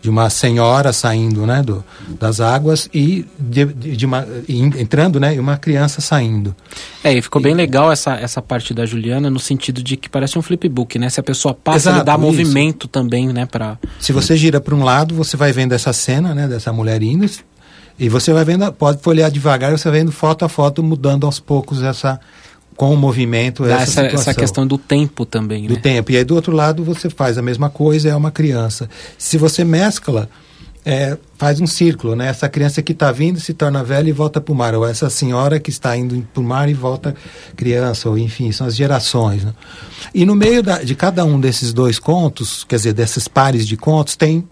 [0.00, 1.84] de uma senhora saindo né, do,
[2.20, 6.54] das águas e, de, de, de uma, entrando né, e uma criança saindo.
[7.02, 10.38] É, e ficou bem legal essa, essa parte da Juliana no sentido de que parece
[10.38, 11.08] um flipbook, né?
[11.08, 12.20] Se a pessoa passa, Exato, ele dá isso.
[12.20, 13.46] movimento também, né?
[13.46, 13.78] Pra...
[13.98, 17.26] Se você gira para um lado, você vai vendo essa cena né, dessa mulher indo
[17.98, 21.40] e você vai vendo, pode folhear devagar, você vai vendo foto a foto mudando aos
[21.40, 22.20] poucos essa
[22.76, 25.80] com o movimento essa, essa, essa, questão do tempo também do né?
[25.80, 26.12] tempo.
[26.12, 28.88] E aí do outro lado você faz a mesma coisa é uma criança.
[29.16, 30.28] Se você mescla
[30.84, 32.28] é, faz um círculo né?
[32.28, 34.74] Essa criança que está vindo se torna velha e volta para o mar.
[34.74, 37.14] Ou essa senhora que está indo para o mar e volta
[37.56, 39.54] criança ou enfim são as gerações né?
[40.14, 43.76] e no meio da, de cada um desses dois contos quer dizer desses pares de
[43.76, 44.46] contos tem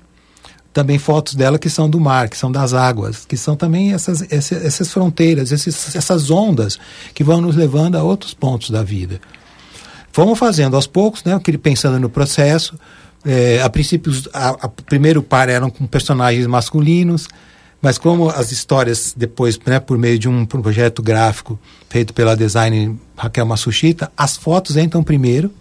[0.75, 4.27] também fotos dela que são do mar, que são das águas, que são também essas,
[4.31, 6.79] essas, essas fronteiras, esses, essas ondas
[7.15, 9.21] que vão nos levando a outros pontos da vida.
[10.13, 12.79] Fomos fazendo aos poucos, né, pensando no processo.
[13.25, 17.29] É, a princípio, o primeiro par eram com personagens masculinos,
[17.81, 21.59] mas como as histórias depois, né, por meio de um projeto gráfico
[21.89, 25.53] feito pela designer Raquel Massuchita, as fotos entram primeiro.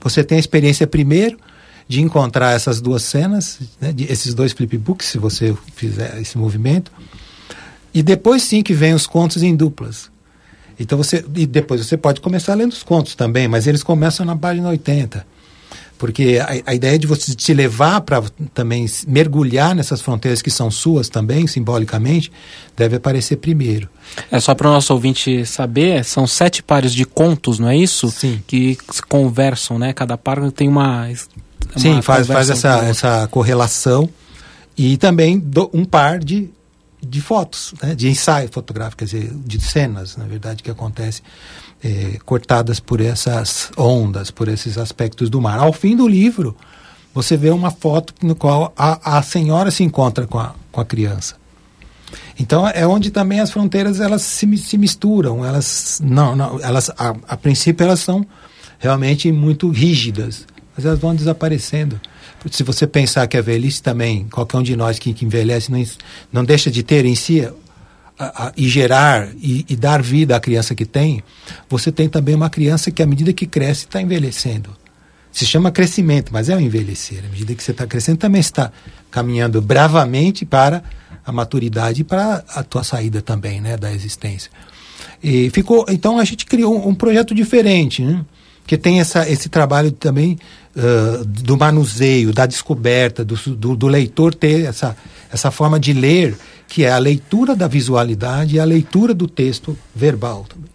[0.00, 1.38] Você tem a experiência primeiro,
[1.86, 6.90] de encontrar essas duas cenas, né, de, esses dois flipbooks, se você fizer esse movimento.
[7.92, 10.10] E depois sim que vem os contos em duplas.
[10.78, 14.36] Então você e depois você pode começar lendo os contos também, mas eles começam na
[14.36, 15.24] página 80.
[15.96, 20.70] Porque a, a ideia de você te levar para também mergulhar nessas fronteiras que são
[20.70, 22.32] suas também, simbolicamente,
[22.76, 23.88] deve aparecer primeiro.
[24.30, 28.10] É só para o nosso ouvinte saber, são sete pares de contos, não é isso?
[28.10, 28.42] Sim.
[28.46, 28.76] Que
[29.08, 29.92] conversam, né?
[29.92, 31.08] Cada par tem uma
[31.76, 34.08] Sim, faz, faz essa, essa correlação.
[34.76, 36.50] E também do, um par de,
[37.00, 41.22] de fotos, né, de ensaios fotográficos, de cenas, na verdade, que acontecem
[41.82, 45.58] é, cortadas por essas ondas, por esses aspectos do mar.
[45.58, 46.56] Ao fim do livro,
[47.12, 50.84] você vê uma foto no qual a, a senhora se encontra com a, com a
[50.84, 51.36] criança.
[52.38, 57.14] Então é onde também as fronteiras elas se, se misturam, elas não, não elas a,
[57.28, 58.26] a princípio elas são
[58.78, 62.00] realmente muito rígidas, mas elas vão desaparecendo.
[62.50, 65.82] Se você pensar que a velhice também, qualquer um de nós que, que envelhece não,
[66.32, 67.48] não deixa de ter em si
[68.18, 71.22] a, a, e gerar e, e, dar vida à criança que tem,
[71.68, 74.70] você tem também uma criança que, à medida que cresce, está envelhecendo.
[75.32, 77.24] Se chama crescimento, mas é o envelhecer.
[77.24, 78.70] À medida que você está crescendo, também está
[79.10, 80.82] caminhando bravamente para
[81.26, 84.50] a maturidade e para a tua saída também né, da existência.
[85.22, 88.24] E ficou, então a gente criou um, um projeto diferente, né,
[88.66, 90.38] que tem essa, esse trabalho também
[90.76, 94.96] uh, do manuseio, da descoberta, do, do, do leitor ter essa,
[95.32, 96.36] essa forma de ler
[96.68, 100.70] que é a leitura da visualidade e a leitura do texto verbal também.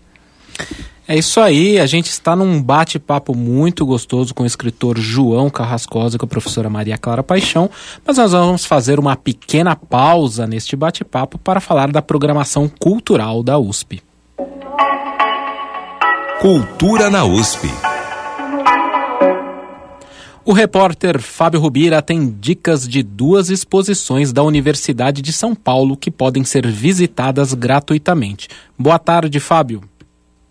[1.07, 6.19] É isso aí, a gente está num bate-papo muito gostoso com o escritor João Carrascosa,
[6.19, 7.67] com a professora Maria Clara Paixão,
[8.05, 13.57] mas nós vamos fazer uma pequena pausa neste bate-papo para falar da programação cultural da
[13.57, 14.03] USP.
[16.39, 17.67] Cultura na USP.
[20.45, 26.09] O repórter Fábio Rubira tem dicas de duas exposições da Universidade de São Paulo que
[26.09, 28.47] podem ser visitadas gratuitamente.
[28.77, 29.81] Boa tarde, Fábio.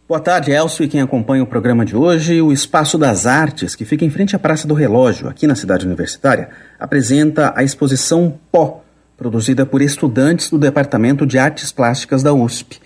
[0.06, 2.38] Boa tarde, Elcio e quem acompanha o programa de hoje.
[2.42, 5.86] O Espaço das Artes, que fica em frente à Praça do Relógio, aqui na cidade
[5.86, 8.84] universitária, apresenta a exposição Pó,
[9.16, 12.78] produzida por estudantes do Departamento de Artes Plásticas da USP.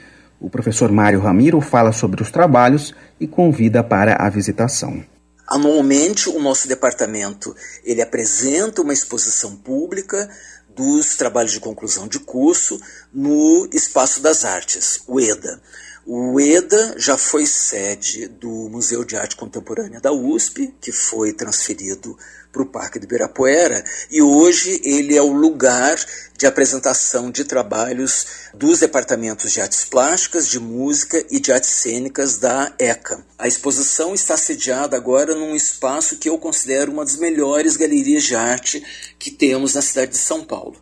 [0.43, 5.05] O professor Mário Ramiro fala sobre os trabalhos e convida para a visitação.
[5.47, 10.29] Anualmente, o nosso departamento ele apresenta uma exposição pública
[10.75, 12.81] dos trabalhos de conclusão de curso
[13.13, 15.61] no Espaço das Artes, o EDA.
[16.05, 22.19] O EDA já foi sede do Museu de Arte Contemporânea da USP, que foi transferido
[22.53, 25.97] para o Parque do Ibirapuera, e hoje ele é o lugar
[26.37, 32.37] de apresentação de trabalhos dos departamentos de artes plásticas, de música e de artes cênicas
[32.37, 33.25] da ECA.
[33.39, 38.35] A exposição está sediada agora num espaço que eu considero uma das melhores galerias de
[38.35, 38.85] arte
[39.21, 40.77] que temos na cidade de São Paulo.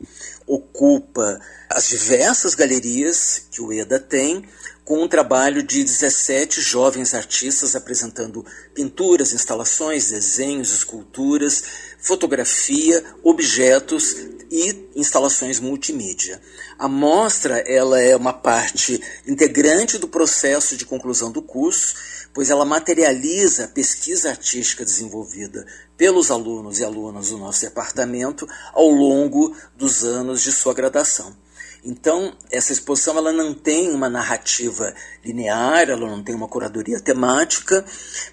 [0.46, 4.44] Ocupa as diversas galerias que o EDA tem,
[4.90, 11.62] com um trabalho de 17 jovens artistas apresentando pinturas, instalações, desenhos, esculturas,
[12.00, 14.16] fotografia, objetos
[14.50, 16.42] e instalações multimídia.
[16.76, 21.94] A mostra ela é uma parte integrante do processo de conclusão do curso,
[22.34, 25.64] pois ela materializa a pesquisa artística desenvolvida
[25.96, 31.36] pelos alunos e alunas do nosso departamento ao longo dos anos de sua graduação.
[31.84, 37.84] Então, essa exposição ela não tem uma narrativa linear, ela não tem uma curadoria temática,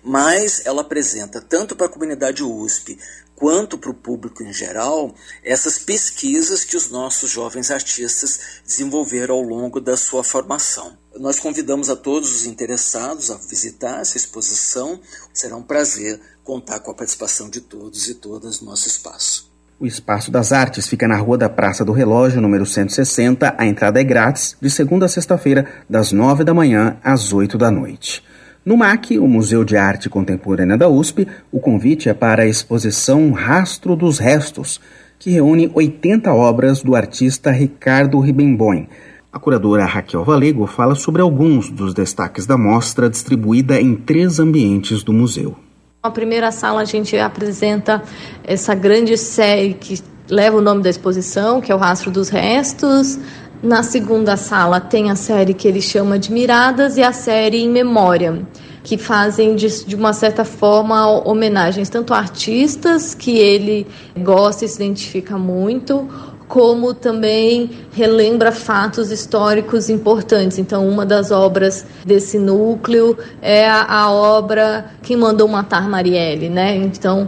[0.04, 2.98] mas ela apresenta tanto para a comunidade USP
[3.38, 9.42] quanto para o público em geral essas pesquisas que os nossos jovens artistas desenvolveram ao
[9.42, 10.98] longo da sua formação.
[11.16, 15.00] Nós convidamos a todos os interessados a visitar essa exposição.
[15.32, 19.47] Será um prazer contar com a participação de todos e todas no nosso espaço.
[19.80, 23.54] O Espaço das Artes fica na Rua da Praça do Relógio, número 160.
[23.56, 27.70] A entrada é grátis, de segunda a sexta-feira, das 9 da manhã às 8 da
[27.70, 28.24] noite.
[28.66, 33.30] No MAC, o Museu de Arte Contemporânea da USP, o convite é para a exposição
[33.30, 34.82] Rastro dos Restos,
[35.20, 38.88] que reúne 80 obras do artista Ricardo Ribemboim.
[39.32, 45.04] A curadora Raquel Valego fala sobre alguns dos destaques da mostra distribuída em três ambientes
[45.04, 45.56] do museu.
[46.04, 48.04] Na primeira sala a gente apresenta
[48.44, 53.18] essa grande série que leva o nome da exposição, que é o Rastro dos Restos.
[53.64, 57.70] Na segunda sala tem a série que ele chama de Miradas e a série Em
[57.70, 58.46] Memória,
[58.84, 63.88] que fazem de, de uma certa forma homenagens tanto a artistas que ele
[64.20, 66.08] gosta e se identifica muito,
[66.48, 70.58] como também relembra fatos históricos importantes.
[70.58, 76.76] Então, uma das obras desse núcleo é a, a obra Quem Mandou Matar Marielle, né?
[76.76, 77.28] Então,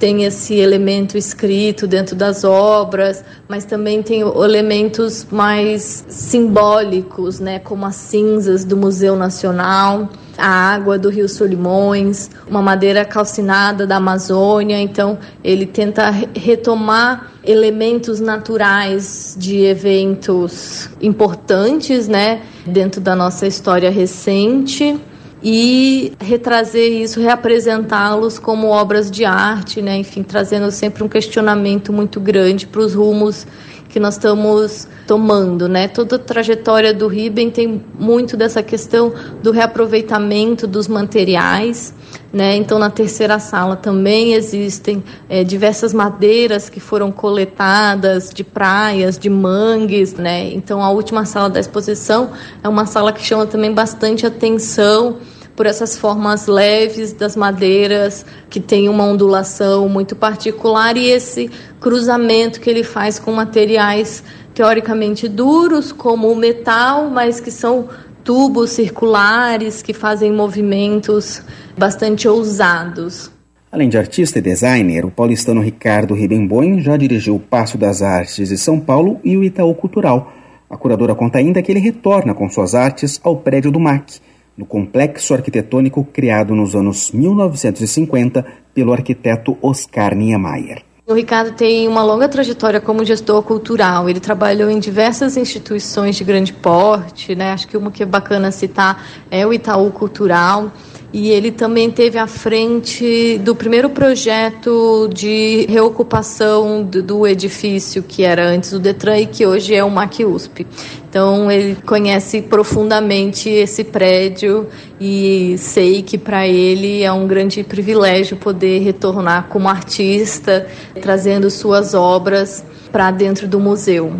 [0.00, 7.84] tem esse elemento escrito dentro das obras, mas também tem elementos mais simbólicos, né, como
[7.84, 14.80] as cinzas do Museu Nacional, a água do Rio Solimões, uma madeira calcinada da Amazônia.
[14.80, 24.98] Então, ele tenta retomar elementos naturais de eventos importantes, né, dentro da nossa história recente
[25.42, 29.96] e retrazer isso, reapresentá-los como obras de arte, né?
[29.96, 33.46] enfim, trazendo sempre um questionamento muito grande para os rumos
[33.90, 35.88] que nós estamos tomando, né?
[35.88, 39.12] Toda a trajetória do Riben tem muito dessa questão
[39.42, 41.92] do reaproveitamento dos materiais,
[42.32, 42.54] né?
[42.54, 49.28] Então, na terceira sala também existem é, diversas madeiras que foram coletadas de praias, de
[49.28, 50.14] mangues.
[50.14, 50.52] Né?
[50.54, 52.30] Então, a última sala da exposição
[52.62, 55.18] é uma sala que chama também bastante atenção
[55.60, 62.62] por essas formas leves das madeiras que tem uma ondulação muito particular e esse cruzamento
[62.62, 67.90] que ele faz com materiais teoricamente duros como o metal, mas que são
[68.24, 71.42] tubos circulares que fazem movimentos
[71.76, 73.30] bastante ousados.
[73.70, 78.48] Além de artista e designer, o paulistano Ricardo Ribemboim já dirigiu o Passo das Artes
[78.48, 80.32] de São Paulo e o Itaú Cultural.
[80.70, 84.22] A curadora conta ainda que ele retorna com suas artes ao prédio do MAC,
[84.60, 88.44] no complexo arquitetônico criado nos anos 1950
[88.74, 90.82] pelo arquiteto Oscar Niemeyer.
[91.06, 94.06] O Ricardo tem uma longa trajetória como gestor cultural.
[94.06, 97.52] Ele trabalhou em diversas instituições de grande porte, né?
[97.52, 100.70] Acho que uma que é bacana citar é o Itaú Cultural
[101.12, 108.48] e ele também teve à frente do primeiro projeto de reocupação do, edifício que era
[108.48, 110.66] antes do Detran e que hoje é o MAC USP.
[111.08, 114.68] Então ele conhece profundamente esse prédio
[115.00, 120.68] e sei que para ele é um grande privilégio poder retornar como artista,
[121.00, 124.14] trazendo suas obras para dentro do museu.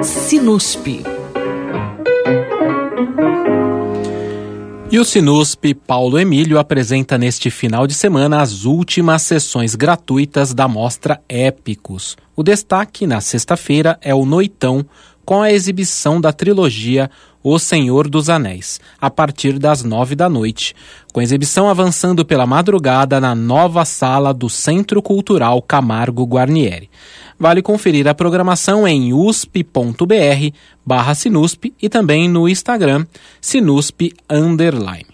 [0.04, 1.02] Sinusp
[4.92, 10.68] E o Sinusp Paulo Emílio apresenta neste final de semana as últimas sessões gratuitas da
[10.68, 12.18] mostra Épicos.
[12.36, 14.84] O destaque na sexta-feira é o Noitão,
[15.30, 17.08] com a exibição da trilogia
[17.44, 20.76] O Senhor dos Anéis, a partir das nove da noite,
[21.14, 26.90] com a exibição avançando pela madrugada na nova sala do Centro Cultural Camargo Guarnieri.
[27.38, 30.52] Vale conferir a programação em usp.br
[30.84, 33.06] barra Sinusp e também no Instagram
[33.40, 35.06] Sinusp Underline.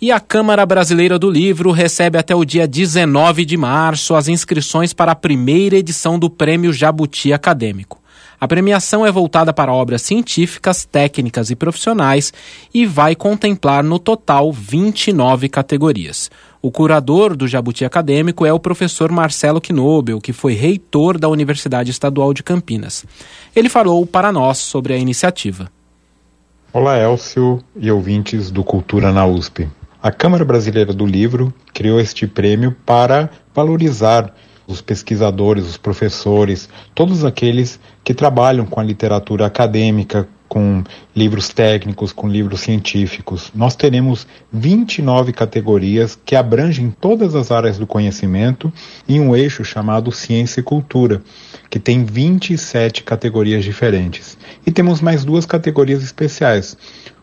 [0.00, 4.94] E a Câmara Brasileira do Livro recebe até o dia 19 de março as inscrições
[4.94, 7.98] para a primeira edição do Prêmio Jabuti Acadêmico.
[8.40, 12.32] A premiação é voltada para obras científicas, técnicas e profissionais
[12.72, 16.30] e vai contemplar no total 29 categorias.
[16.62, 21.90] O curador do Jabuti Acadêmico é o professor Marcelo Knobel, que foi reitor da Universidade
[21.90, 23.04] Estadual de Campinas.
[23.56, 25.68] Ele falou para nós sobre a iniciativa.
[26.72, 29.68] Olá, Elcio e ouvintes do Cultura na USP.
[30.00, 34.32] A Câmara Brasileira do Livro criou este prêmio para valorizar
[34.68, 40.82] os pesquisadores, os professores, todos aqueles que trabalham com a literatura acadêmica, com
[41.14, 43.50] livros técnicos, com livros científicos.
[43.54, 48.72] Nós teremos 29 categorias que abrangem todas as áreas do conhecimento
[49.08, 51.22] em um eixo chamado Ciência e Cultura,
[51.68, 54.38] que tem 27 categorias diferentes.
[54.66, 56.76] E temos mais duas categorias especiais: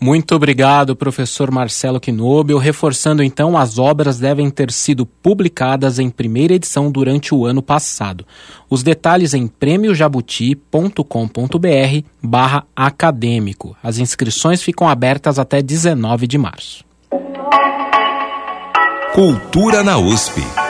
[0.00, 2.58] Muito obrigado, professor Marcelo Knobel.
[2.58, 8.26] Reforçando então, as obras devem ter sido publicadas em primeira edição durante o ano passado.
[8.68, 13.74] Os detalhes em prêmiojabuti.com.br barra acadêmico.
[13.82, 16.84] As inscrições ficam abertas até 19 de março.
[19.14, 20.63] Cultura na USP.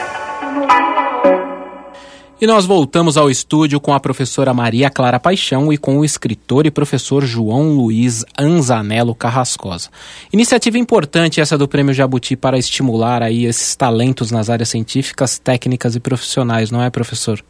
[2.44, 6.66] E nós voltamos ao estúdio com a professora Maria Clara Paixão e com o escritor
[6.66, 9.88] e professor João Luiz Anzanello Carrascosa.
[10.30, 15.96] Iniciativa importante essa do Prêmio Jabuti para estimular aí esses talentos nas áreas científicas, técnicas
[15.96, 17.42] e profissionais, não é, professor?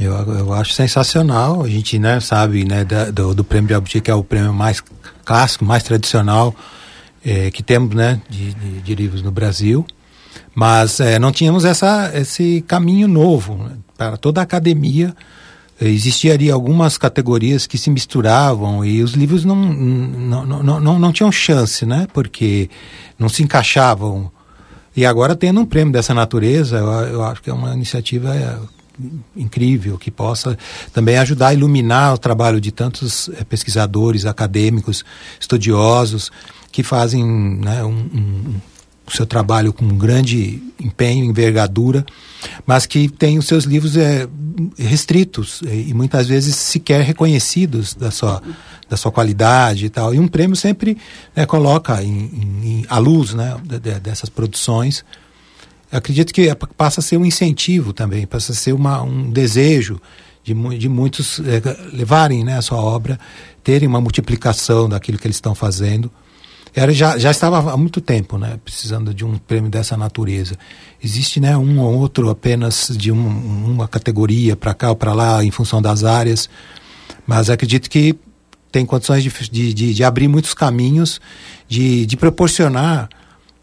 [0.00, 1.62] Eu, eu acho sensacional.
[1.64, 4.82] A gente né, sabe né, da, do, do Prêmio Jabuti, que é o prêmio mais
[5.26, 6.56] clássico, mais tradicional
[7.22, 9.84] é, que temos né, de, de, de livros no Brasil.
[10.54, 13.72] Mas é, não tínhamos essa, esse caminho novo né?
[13.96, 15.14] para toda a academia.
[15.80, 21.12] Existia ali algumas categorias que se misturavam e os livros não, não, não, não, não
[21.12, 22.08] tinham chance, né?
[22.12, 22.68] Porque
[23.16, 24.30] não se encaixavam.
[24.96, 28.58] E agora, tendo um prêmio dessa natureza, eu, eu acho que é uma iniciativa é,
[29.36, 30.58] incrível que possa
[30.92, 35.04] também ajudar a iluminar o trabalho de tantos é, pesquisadores, acadêmicos,
[35.40, 36.30] estudiosos
[36.72, 38.54] que fazem né, um, um,
[39.12, 42.04] o seu trabalho com grande empenho, envergadura,
[42.66, 44.28] mas que tem os seus livros é,
[44.76, 48.42] restritos e muitas vezes sequer reconhecidos da sua,
[48.88, 50.14] da sua qualidade e tal.
[50.14, 50.96] E um prêmio sempre
[51.34, 52.10] né, coloca em,
[52.62, 53.56] em, a luz né,
[54.02, 55.04] dessas produções.
[55.90, 60.00] Eu acredito que passa a ser um incentivo também, passa a ser uma, um desejo
[60.44, 61.60] de, de muitos é,
[61.92, 63.18] levarem né, a sua obra,
[63.64, 66.10] terem uma multiplicação daquilo que eles estão fazendo
[66.74, 70.56] era já, já estava há muito tempo, né, precisando de um prêmio dessa natureza.
[71.02, 75.44] Existe, né, um ou outro apenas de um, uma categoria para cá ou para lá
[75.44, 76.48] em função das áreas,
[77.26, 78.16] mas acredito que
[78.70, 81.20] tem condições de, de, de abrir muitos caminhos,
[81.66, 83.08] de, de proporcionar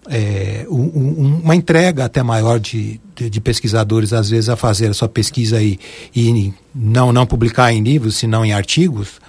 [0.09, 4.89] é, um, um, uma entrega até maior de, de, de, pesquisadores, às vezes, a fazer
[4.89, 5.79] a sua pesquisa e,
[6.15, 9.19] e não, não publicar em livros, senão em artigos,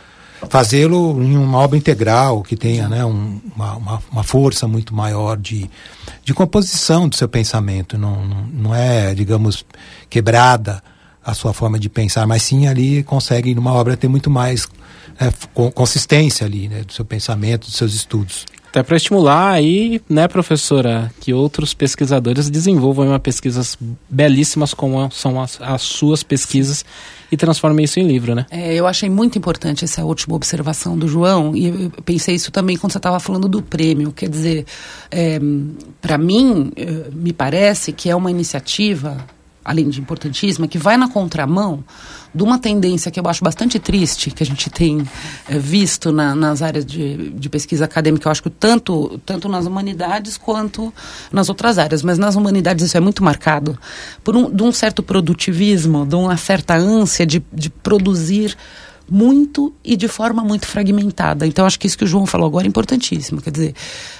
[0.48, 5.70] fazê-lo em uma obra integral que tenha né, um, uma, uma, força muito maior de,
[6.24, 7.96] de composição do seu pensamento.
[7.96, 9.64] Não, não, é, digamos,
[10.08, 10.82] quebrada
[11.24, 14.68] a sua forma de pensar, mas sim ali consegue numa obra ter muito mais
[15.18, 15.32] é,
[15.70, 18.46] consistência ali né, do seu pensamento, dos seus estudos.
[18.68, 23.76] Até para estimular aí, né, professora, que outros pesquisadores desenvolvam uma pesquisas
[24.08, 26.84] belíssimas como são as, as suas pesquisas
[27.30, 28.46] e transformem isso em livro, né?
[28.50, 32.76] É, eu achei muito importante essa última observação do João e eu pensei isso também
[32.76, 34.12] quando você estava falando do prêmio.
[34.12, 34.66] Quer dizer,
[35.10, 35.38] é,
[36.00, 39.24] para mim, é, me parece que é uma iniciativa
[39.66, 41.84] além de importantíssima, que vai na contramão
[42.32, 45.04] de uma tendência que eu acho bastante triste, que a gente tem
[45.48, 49.66] é, visto na, nas áreas de, de, pesquisa acadêmica, eu acho que tanto, tanto nas
[49.66, 50.92] humanidades quanto
[51.32, 53.76] nas outras áreas, mas nas humanidades isso é muito marcado
[54.22, 58.56] por um, de um certo produtivismo, de uma certa ânsia de, de produzir
[59.08, 61.46] muito e de forma muito fragmentada.
[61.46, 63.40] Então, acho que isso que o João falou agora é importantíssimo.
[63.40, 63.74] Quer dizer,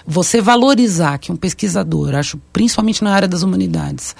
[0.07, 4.15] você valorizar que um pesquisador, acho principalmente na área das humanidades,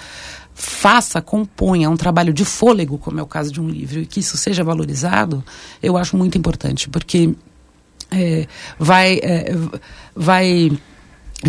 [0.59, 4.21] faça, componha um trabalho de fôlego, como é o caso de um livro, e que
[4.21, 5.43] isso seja valorizado,
[5.83, 7.35] eu acho muito importante, porque
[8.11, 8.47] é,
[8.79, 9.55] vai, é,
[10.15, 10.71] vai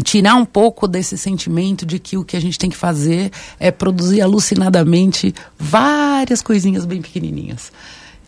[0.04, 3.70] tirar um pouco desse sentimento de que o que a gente tem que fazer é
[3.70, 7.72] produzir alucinadamente várias coisinhas bem pequenininhas.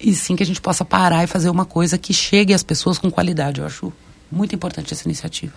[0.01, 2.97] E sim que a gente possa parar e fazer uma coisa que chegue às pessoas
[2.97, 3.61] com qualidade.
[3.61, 3.93] Eu acho
[4.33, 5.53] muito importante essa iniciativa.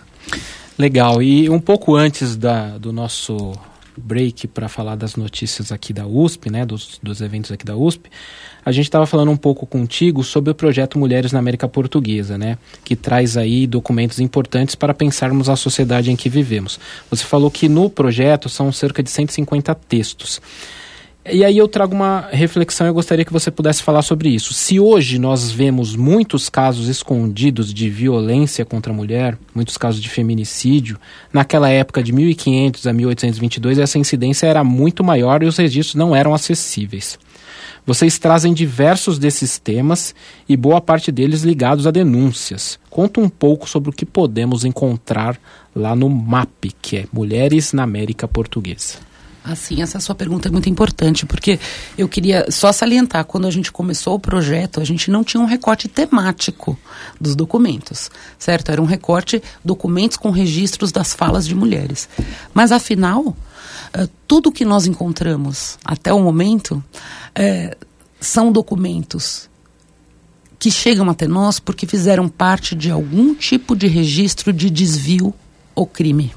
[0.76, 1.22] Legal.
[1.22, 3.54] E um pouco antes da, do nosso
[3.96, 8.10] break para falar das notícias aqui da USP, né, dos, dos eventos aqui da USP,
[8.64, 12.58] a gente estava falando um pouco contigo sobre o projeto Mulheres na América Portuguesa, né,
[12.84, 16.78] que traz aí documentos importantes para pensarmos a sociedade em que vivemos.
[17.10, 20.40] Você falou que no projeto são cerca de 150 textos.
[21.26, 24.52] E aí eu trago uma reflexão eu gostaria que você pudesse falar sobre isso.
[24.52, 30.10] Se hoje nós vemos muitos casos escondidos de violência contra a mulher, muitos casos de
[30.10, 30.98] feminicídio,
[31.32, 36.14] naquela época de 1500 a 1822 essa incidência era muito maior e os registros não
[36.14, 37.18] eram acessíveis.
[37.86, 40.14] Vocês trazem diversos desses temas
[40.46, 42.78] e boa parte deles ligados a denúncias.
[42.90, 45.38] Conta um pouco sobre o que podemos encontrar
[45.74, 49.13] lá no MAP, que é Mulheres na América Portuguesa.
[49.44, 51.60] Assim, essa sua pergunta é muito importante, porque
[51.98, 55.44] eu queria só salientar, quando a gente começou o projeto, a gente não tinha um
[55.44, 56.78] recorte temático
[57.20, 58.72] dos documentos, certo?
[58.72, 62.08] Era um recorte documentos com registros das falas de mulheres.
[62.54, 63.36] Mas, afinal,
[63.92, 66.82] eh, tudo que nós encontramos até o momento
[67.34, 67.76] é,
[68.18, 69.50] são documentos
[70.58, 75.34] que chegam até nós porque fizeram parte de algum tipo de registro de desvio
[75.74, 76.32] ou crime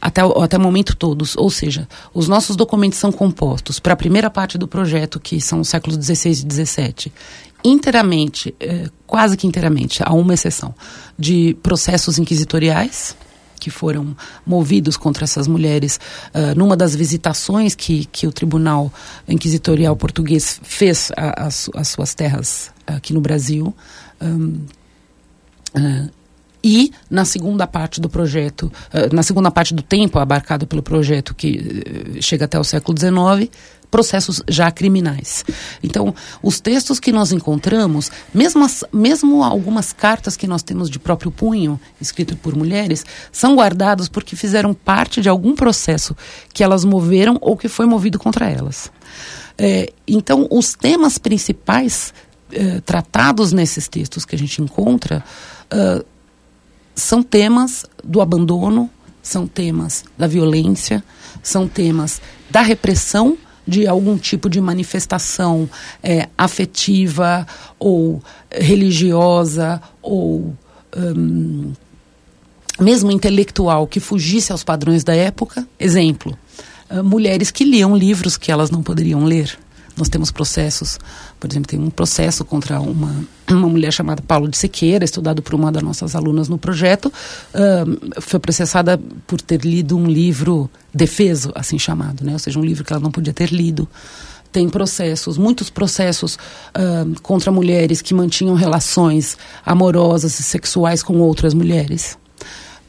[0.00, 1.36] até, até o momento todos.
[1.36, 5.60] Ou seja, os nossos documentos são compostos para a primeira parte do projeto, que são
[5.60, 7.12] os séculos XVI e XVII,
[7.64, 10.74] inteiramente, é, quase que inteiramente, a uma exceção,
[11.18, 13.16] de processos inquisitoriais,
[13.60, 16.00] que foram movidos contra essas mulheres
[16.34, 18.90] uh, numa das visitações que, que o Tribunal
[19.28, 23.76] Inquisitorial Português fez às suas terras aqui no Brasil.
[24.18, 24.64] Um,
[25.76, 26.19] uh,
[26.62, 31.34] e na segunda parte do projeto, uh, na segunda parte do tempo abarcado pelo projeto
[31.34, 33.50] que chega até o século XIX,
[33.90, 35.44] processos já criminais.
[35.82, 40.98] Então, os textos que nós encontramos, mesmo, as, mesmo algumas cartas que nós temos de
[40.98, 46.16] próprio punho, escrito por mulheres, são guardados porque fizeram parte de algum processo
[46.54, 48.90] que elas moveram ou que foi movido contra elas.
[49.58, 52.14] É, então, os temas principais
[52.52, 55.22] é, tratados nesses textos que a gente encontra
[55.72, 56.04] uh,
[56.94, 58.90] são temas do abandono,
[59.22, 61.02] são temas da violência,
[61.42, 62.20] são temas
[62.50, 63.36] da repressão
[63.66, 65.68] de algum tipo de manifestação
[66.02, 67.46] é, afetiva
[67.78, 70.56] ou religiosa ou
[70.96, 71.72] hum,
[72.80, 75.66] mesmo intelectual que fugisse aos padrões da época.
[75.78, 76.36] Exemplo,
[76.90, 79.56] uh, mulheres que liam livros que elas não poderiam ler.
[79.96, 80.98] Nós temos processos,
[81.40, 85.54] por exemplo, tem um processo contra uma, uma mulher chamada Paulo de Sequeira, estudado por
[85.54, 91.50] uma das nossas alunas no projeto, uh, foi processada por ter lido um livro defeso,
[91.54, 92.34] assim chamado, né?
[92.34, 93.88] ou seja, um livro que ela não podia ter lido.
[94.52, 101.54] Tem processos, muitos processos uh, contra mulheres que mantinham relações amorosas e sexuais com outras
[101.54, 102.18] mulheres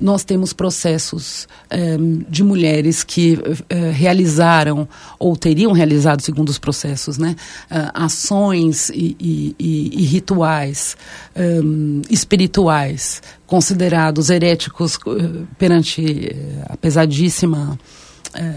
[0.01, 4.87] nós temos processos um, ehm, de mulheres que uh, realizaram
[5.19, 7.35] ou teriam realizado, segundo os processos, né,
[7.69, 10.97] uh, ações e, e, e, e rituais
[11.35, 16.35] um, ehm, espirituais considerados heréticos uh, perante
[16.67, 17.77] a pesadíssima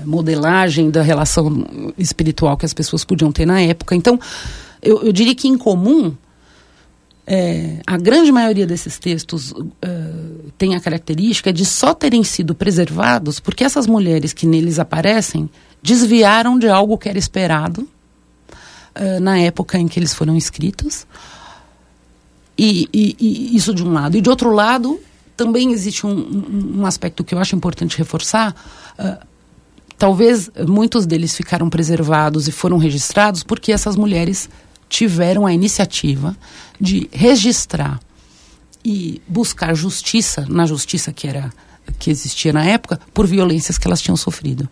[0.05, 1.67] modelagem da relação
[1.99, 3.97] espiritual que as pessoas podiam ter na época.
[3.97, 4.21] Então,
[4.81, 6.15] eu, eu diria que em comum
[7.27, 13.41] é, a grande maioria desses textos uh, tem a característica de só terem sido preservados
[13.41, 15.49] porque essas mulheres que neles aparecem
[15.83, 17.89] desviaram de algo que era esperado
[18.95, 21.07] uh, na época em que eles foram escritos.
[22.59, 24.17] E, e, e, isso de um lado.
[24.17, 25.01] E de outro lado,
[25.37, 28.55] também existe um, um, aspecto que eu acho importante reforçar.
[28.99, 29.27] Uh,
[29.99, 34.49] talvez muitos deles ficaram preservados e foram registrados porque essas mulheres
[34.95, 36.37] tiveram a iniciativa
[36.81, 37.99] de registrar
[38.85, 41.53] e buscar justiça na justiça que era
[41.99, 44.69] que existia na época por violências que elas tinham sofrido.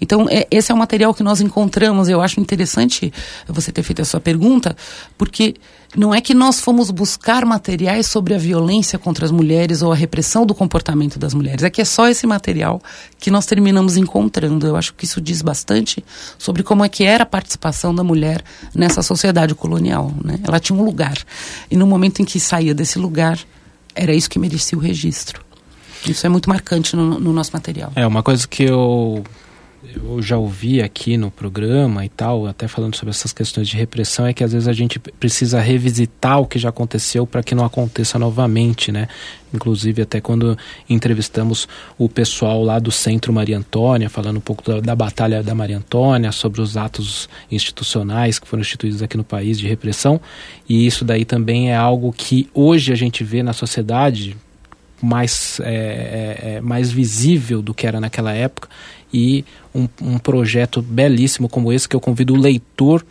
[0.00, 2.08] Então, é, esse é o material que nós encontramos.
[2.08, 3.12] Eu acho interessante
[3.46, 4.76] você ter feito essa pergunta,
[5.18, 5.54] porque
[5.96, 9.94] não é que nós fomos buscar materiais sobre a violência contra as mulheres ou a
[9.94, 11.64] repressão do comportamento das mulheres.
[11.64, 12.80] É que é só esse material
[13.18, 14.66] que nós terminamos encontrando.
[14.66, 16.04] Eu acho que isso diz bastante
[16.38, 18.42] sobre como é que era a participação da mulher
[18.74, 20.12] nessa sociedade colonial.
[20.24, 20.38] Né?
[20.46, 21.18] Ela tinha um lugar.
[21.70, 23.38] E no momento em que saía desse lugar,
[23.94, 25.44] era isso que merecia o registro.
[26.06, 27.92] Isso é muito marcante no, no nosso material.
[27.96, 29.24] É, uma coisa que eu
[29.94, 34.26] eu já ouvi aqui no programa e tal, até falando sobre essas questões de repressão,
[34.26, 37.64] é que às vezes a gente precisa revisitar o que já aconteceu para que não
[37.64, 39.08] aconteça novamente, né?
[39.52, 40.56] Inclusive, até quando
[40.88, 41.68] entrevistamos
[41.98, 45.78] o pessoal lá do Centro Maria Antônia, falando um pouco da, da Batalha da Maria
[45.78, 50.20] Antônia, sobre os atos institucionais que foram instituídos aqui no país de repressão,
[50.68, 54.36] e isso daí também é algo que hoje a gente vê na sociedade
[55.02, 55.72] mais, é,
[56.44, 58.68] é, é mais visível do que era naquela época
[59.12, 59.44] e
[59.74, 63.04] um, um projeto belíssimo como esse que eu convido o leitor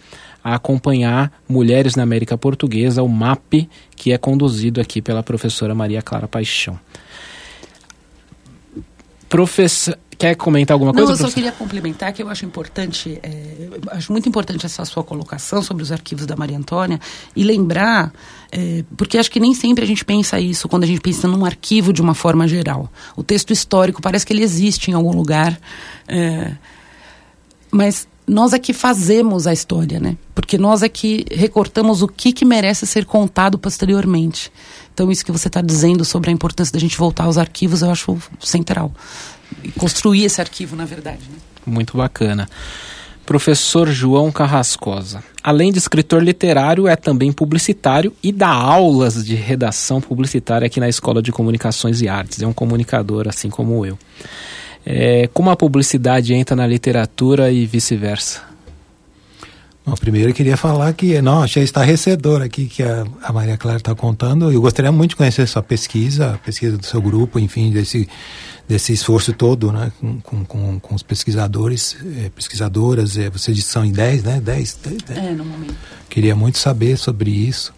[0.43, 6.01] a acompanhar Mulheres na América Portuguesa, o MAP, que é conduzido aqui pela professora Maria
[6.01, 6.79] Clara Paixão.
[9.27, 11.07] Professor, quer comentar alguma coisa?
[11.07, 15.01] Não, eu só queria complementar que eu acho importante, é, acho muito importante essa sua
[15.01, 16.99] colocação sobre os arquivos da Maria Antônia
[17.33, 18.11] e lembrar,
[18.51, 21.45] é, porque acho que nem sempre a gente pensa isso quando a gente pensa num
[21.45, 22.91] arquivo de uma forma geral.
[23.15, 25.57] O texto histórico parece que ele existe em algum lugar,
[26.05, 26.51] é,
[27.71, 30.17] mas nós é que fazemos a história, né?
[30.35, 34.51] Porque nós é que recortamos o que, que merece ser contado posteriormente.
[34.93, 37.89] Então, isso que você está dizendo sobre a importância da gente voltar aos arquivos, eu
[37.89, 38.91] acho central
[39.77, 41.21] construir esse arquivo, na verdade.
[41.29, 41.37] Né?
[41.65, 42.49] Muito bacana.
[43.25, 45.23] Professor João Carrascosa.
[45.43, 50.89] Além de escritor literário, é também publicitário e dá aulas de redação publicitária aqui na
[50.89, 52.41] Escola de Comunicações e Artes.
[52.41, 53.99] É um comunicador, assim como eu.
[54.83, 58.41] É, como a publicidade entra na literatura e vice-versa?
[59.85, 63.77] Bom, primeiro eu queria falar que, não, achei estarrecedor aqui que a, a Maria Clara
[63.77, 64.51] está contando.
[64.51, 68.07] Eu gostaria muito de conhecer sua pesquisa, a pesquisa do seu grupo, enfim, desse,
[68.69, 69.91] desse esforço todo, né,
[70.21, 74.39] com, com, com os pesquisadores, eh, pesquisadoras, eh, vocês são em 10, né?
[74.39, 75.73] 10, É, no momento.
[76.07, 77.73] Queria muito saber sobre isso.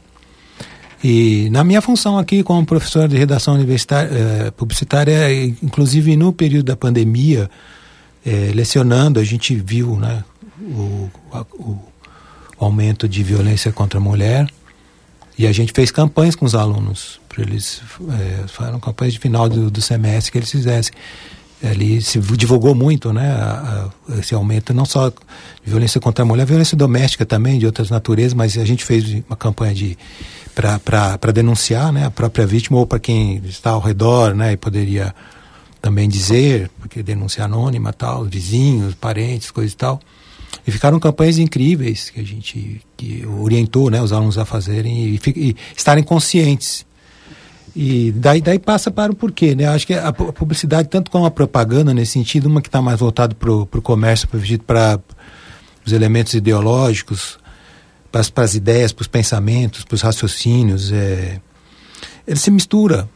[1.01, 5.33] E na minha função aqui como professor de redação universitária, eh, publicitária,
[5.63, 7.49] inclusive no período da pandemia,
[8.25, 10.25] eh, lecionando, a gente viu né,
[10.59, 11.09] o,
[11.53, 11.79] o,
[12.59, 14.45] o aumento de violência contra a mulher
[15.37, 19.47] e a gente fez campanhas com os alunos para eles é, foram campanhas de final
[19.47, 20.93] do, do semestre que eles fizessem
[21.63, 25.15] ali se divulgou muito né, a, a, esse aumento, não só de
[25.63, 29.35] violência contra a mulher, violência doméstica também, de outras naturezas, mas a gente fez uma
[29.35, 29.97] campanha de
[30.53, 35.13] para denunciar né, a própria vítima ou para quem está ao redor né, e poderia
[35.81, 39.99] também dizer, porque denúncia anônima tal, vizinhos, parentes, coisa e tal.
[40.67, 45.19] E ficaram campanhas incríveis que a gente que orientou né, os alunos a fazerem e,
[45.35, 46.85] e estarem conscientes
[47.75, 49.65] e daí, daí passa para o porquê, né?
[49.65, 53.33] Acho que a, publicidade, tanto como a propaganda, nesse sentido, uma que está mais voltada
[53.33, 54.27] para o comércio,
[54.65, 54.99] para
[55.85, 57.39] os elementos ideológicos,
[58.11, 61.39] para as ideias, para os pensamentos, para os raciocínios, é,
[62.27, 63.09] ele se mistura,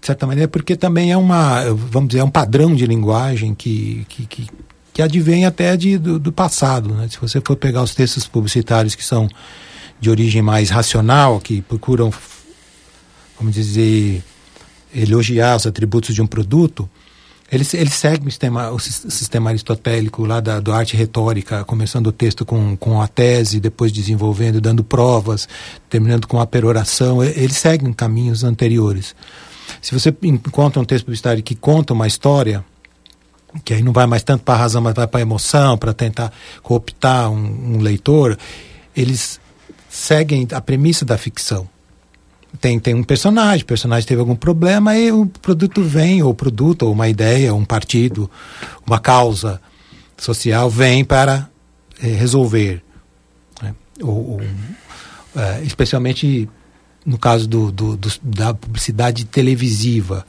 [0.00, 4.04] de certa maneira, porque também é uma, vamos dizer, é um padrão de linguagem que,
[4.08, 4.46] que, que,
[4.92, 6.94] que advém até de, do, do passado.
[6.94, 7.08] Né?
[7.08, 9.28] Se você for pegar os textos publicitários que são
[9.98, 12.12] de origem mais racional, que procuram
[13.38, 14.22] vamos dizer,
[14.94, 16.88] elogiar os atributos de um produto,
[17.50, 22.12] ele, ele segue o sistema, o sistema aristotélico lá da do arte retórica, começando o
[22.12, 25.48] texto com, com a tese, depois desenvolvendo, dando provas,
[25.88, 27.22] terminando com a peroração.
[27.22, 29.14] Ele segue caminhos anteriores.
[29.80, 32.64] Se você encontra um texto publicitário que conta uma história,
[33.64, 35.92] que aí não vai mais tanto para a razão, mas vai para a emoção, para
[35.92, 36.32] tentar
[36.62, 38.38] cooptar um, um leitor,
[38.96, 39.38] eles
[39.88, 41.68] seguem a premissa da ficção
[42.60, 46.82] tem, tem um personagem, o personagem teve algum problema e o produto vem, ou produto,
[46.82, 48.30] ou uma ideia, um partido,
[48.86, 49.60] uma causa
[50.16, 51.48] social vem para
[52.02, 52.82] é, resolver.
[53.62, 53.74] Né?
[54.02, 54.40] Ou, ou
[55.36, 56.48] é, especialmente
[57.04, 60.26] no caso do, do, do, da publicidade televisiva,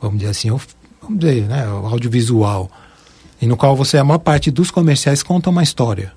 [0.00, 0.60] vamos dizer assim, ou,
[1.00, 2.70] vamos dizer, né, o audiovisual,
[3.40, 6.12] e no qual você, a maior parte dos comerciais conta uma história.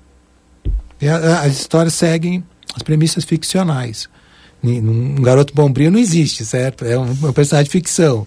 [1.00, 2.42] E a, as histórias seguem
[2.74, 4.08] as premissas ficcionais.
[4.62, 6.84] Um garoto bombril não existe, certo?
[6.84, 8.26] É um, um personagem de ficção.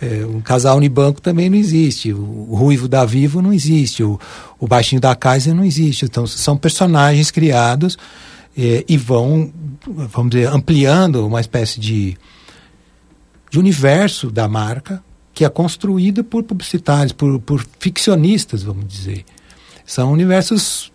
[0.00, 2.12] É, um casal Unibanco também não existe.
[2.12, 4.02] O, o Ruivo da Vivo não existe.
[4.02, 4.18] O,
[4.58, 6.04] o Baixinho da Kaiser não existe.
[6.04, 7.96] Então, são personagens criados
[8.56, 9.52] é, e vão,
[9.86, 12.16] vamos dizer, ampliando uma espécie de,
[13.50, 19.24] de universo da marca que é construído por publicitários, por, por ficcionistas, vamos dizer.
[19.84, 20.92] São universos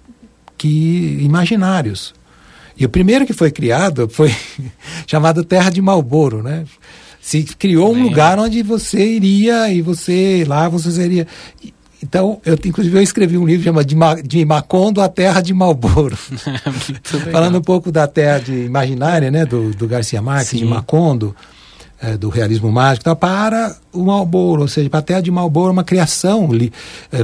[0.58, 2.14] que imaginários.
[2.80, 4.34] E o primeiro que foi criado foi
[5.06, 6.66] chamado Terra de Malboro, né?
[7.22, 11.28] Se criou um lugar onde você iria e você lá você seria.
[12.02, 15.54] Então, eu inclusive eu escrevi um livro chamado de, Ma, de Macondo a Terra de
[15.54, 16.18] Malboro.
[17.30, 20.60] Falando um pouco da terra de imaginária, né, do, do Garcia Marques, Sim.
[20.60, 21.36] de Macondo,
[22.02, 25.74] é, do realismo mágico, então, para o Malboro, ou seja, para a Terra de Malboro,
[25.74, 26.72] uma criação li,
[27.12, 27.20] é,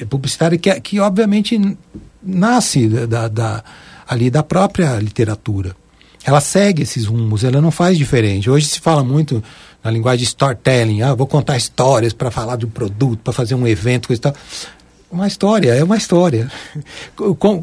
[0.00, 1.76] é, publicitária que, que obviamente
[2.22, 3.64] nasce da, da
[4.06, 5.76] ali da própria literatura.
[6.24, 8.48] Ela segue esses rumos, ela não faz diferente.
[8.48, 9.42] Hoje se fala muito
[9.82, 13.66] na linguagem storytelling, ah, vou contar histórias para falar de um produto, para fazer um
[13.66, 14.34] evento, coisa e tal.
[15.10, 16.50] Uma história, é uma história.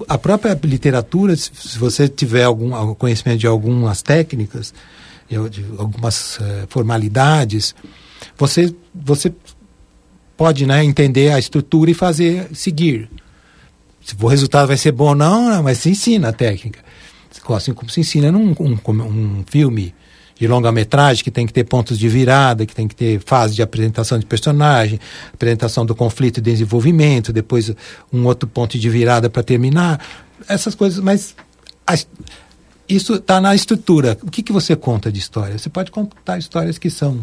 [0.07, 4.73] A própria literatura, se você tiver algum conhecimento de algumas técnicas,
[5.27, 7.73] de algumas uh, formalidades,
[8.37, 9.33] você, você
[10.37, 13.09] pode né, entender a estrutura e fazer, seguir.
[14.03, 16.79] Se o resultado vai ser bom ou não, não mas se ensina a técnica.
[17.55, 19.93] Assim como se ensina num um, um filme
[20.41, 23.61] de longa-metragem que tem que ter pontos de virada, que tem que ter fase de
[23.61, 24.99] apresentação de personagem,
[25.31, 27.71] apresentação do conflito e desenvolvimento, depois
[28.11, 30.03] um outro ponto de virada para terminar.
[30.47, 31.35] Essas coisas, mas
[31.85, 31.93] a,
[32.89, 34.17] isso está na estrutura.
[34.23, 35.57] O que, que você conta de história?
[35.57, 37.21] Você pode contar histórias que são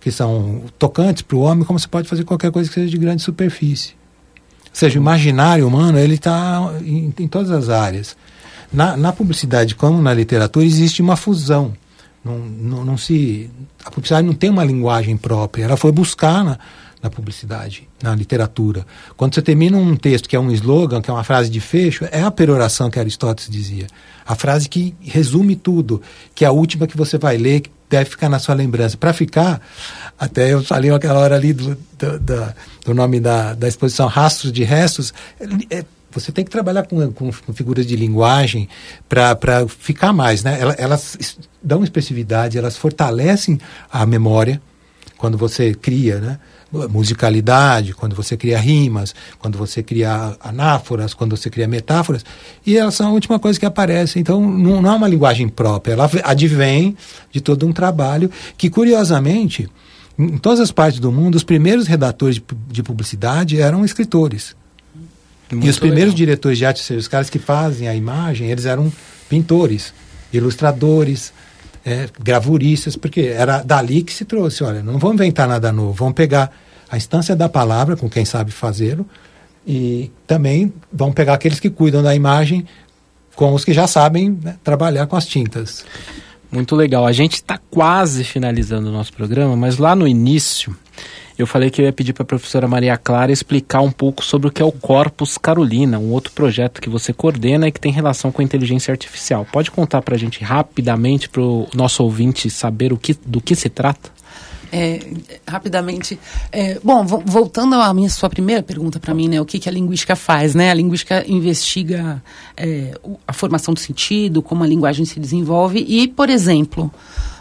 [0.00, 2.96] que são tocantes para o homem, como você pode fazer qualquer coisa que seja de
[2.96, 3.99] grande superfície.
[4.70, 8.16] Ou seja, o imaginário humano ele está em, em, todas as áreas.
[8.72, 11.72] Na, na, publicidade como na literatura existe uma fusão.
[12.24, 13.50] Não, não, não, se
[13.84, 15.64] a publicidade não tem uma linguagem própria.
[15.64, 16.58] Ela foi buscar na,
[17.02, 18.86] na publicidade, na literatura.
[19.16, 22.06] Quando você termina um texto que é um slogan, que é uma frase de fecho,
[22.12, 23.86] é a peroração que Aristóteles dizia.
[24.26, 26.00] A frase que resume tudo,
[26.34, 28.96] que é a última que você vai ler, deve ficar na sua lembrança.
[28.96, 29.60] Para ficar,
[30.18, 32.54] até eu falei aquela hora ali do, do, do,
[32.86, 35.12] do nome da, da exposição Rastros de Restos.
[35.68, 38.68] É, você tem que trabalhar com, com, figuras de linguagem
[39.08, 39.36] para
[39.68, 40.58] ficar mais, né?
[40.60, 43.60] Elas, elas dão expressividade, elas fortalecem
[43.92, 44.62] a memória
[45.18, 46.38] quando você cria, né?
[46.72, 52.24] Musicalidade, quando você cria rimas, quando você cria anáforas, quando você cria metáforas,
[52.64, 54.18] e elas são a última coisa que aparece.
[54.18, 56.96] Então, não, não é uma linguagem própria, ela advém
[57.30, 59.68] de todo um trabalho que, curiosamente,
[60.18, 64.54] em todas as partes do mundo, os primeiros redatores de, de publicidade eram escritores.
[65.50, 66.16] Muito e os primeiros legal.
[66.16, 68.92] diretores de arte, os caras que fazem a imagem, eles eram
[69.28, 69.92] pintores,
[70.32, 71.32] ilustradores,
[71.84, 74.62] é, gravuristas, porque era dali que se trouxe.
[74.64, 76.52] Olha, não vamos inventar nada novo, vamos pegar
[76.90, 79.06] a instância da palavra, com quem sabe fazê-lo,
[79.66, 82.66] e também vamos pegar aqueles que cuidam da imagem
[83.36, 85.84] com os que já sabem né, trabalhar com as tintas.
[86.50, 87.06] Muito legal.
[87.06, 90.76] A gente está quase finalizando o nosso programa, mas lá no início
[91.42, 94.48] eu falei que eu ia pedir para a professora Maria Clara explicar um pouco sobre
[94.48, 97.92] o que é o Corpus Carolina, um outro projeto que você coordena e que tem
[97.92, 99.46] relação com a inteligência artificial.
[99.50, 103.54] Pode contar para a gente rapidamente para o nosso ouvinte saber o que, do que
[103.54, 104.10] se trata?
[104.72, 105.00] É,
[105.46, 106.18] rapidamente.
[106.52, 109.40] É, bom, voltando à minha sua primeira pergunta para mim, né?
[109.40, 110.70] O que, que a linguística faz, né?
[110.70, 112.22] A linguística investiga
[112.56, 112.94] é,
[113.26, 116.92] a formação do sentido, como a linguagem se desenvolve e, por exemplo,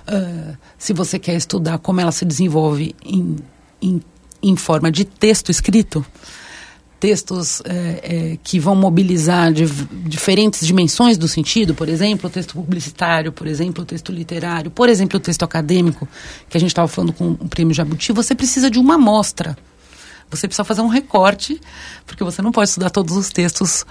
[0.08, 3.36] uh, se você quer estudar como ela se desenvolve em
[3.82, 4.02] em,
[4.42, 6.06] em forma de texto escrito,
[7.00, 7.72] textos é,
[8.34, 13.84] é, que vão mobilizar diferentes dimensões do sentido, por exemplo, o texto publicitário, por exemplo,
[13.84, 16.08] o texto literário, por exemplo, o texto acadêmico,
[16.50, 19.58] que a gente estava falando com o prêmio Jabuti, você precisa de uma amostra.
[20.30, 21.60] Você precisa fazer um recorte,
[22.06, 23.86] porque você não pode estudar todos os textos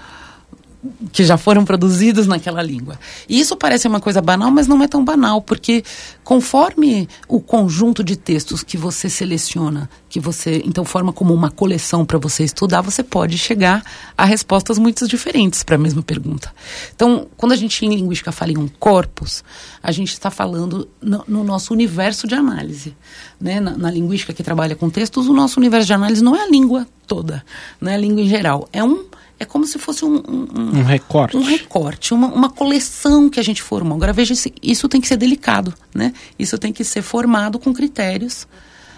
[1.11, 2.97] que já foram produzidos naquela língua.
[3.27, 5.83] E isso parece uma coisa banal, mas não é tão banal, porque
[6.23, 12.05] conforme o conjunto de textos que você seleciona, que você então forma como uma coleção
[12.05, 13.83] para você estudar, você pode chegar
[14.17, 16.53] a respostas muito diferentes para a mesma pergunta.
[16.95, 19.43] Então, quando a gente em linguística fala em um corpus,
[19.83, 22.95] a gente está falando no, no, nosso universo de análise.
[23.39, 23.59] Né?
[23.59, 26.49] Na, na linguística que trabalha com textos, o nosso universo de análise não é a
[26.49, 27.43] língua toda,
[27.81, 29.05] não é a língua em geral, é um
[29.39, 33.43] é como se fosse um, um, um recorte, um recorte uma, uma coleção que a
[33.43, 33.95] gente formou.
[33.95, 36.13] Agora veja, isso tem que ser delicado, né?
[36.37, 38.47] Isso tem que ser formado com critérios,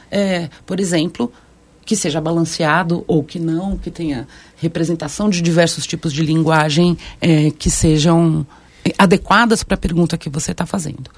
[0.10, 1.32] é, por exemplo,
[1.86, 4.28] que seja balanceado ou que não, que tenha
[4.58, 8.46] representação de diversos tipos de linguagem é, que sejam
[8.98, 11.10] adequadas para a pergunta que você está fazendo.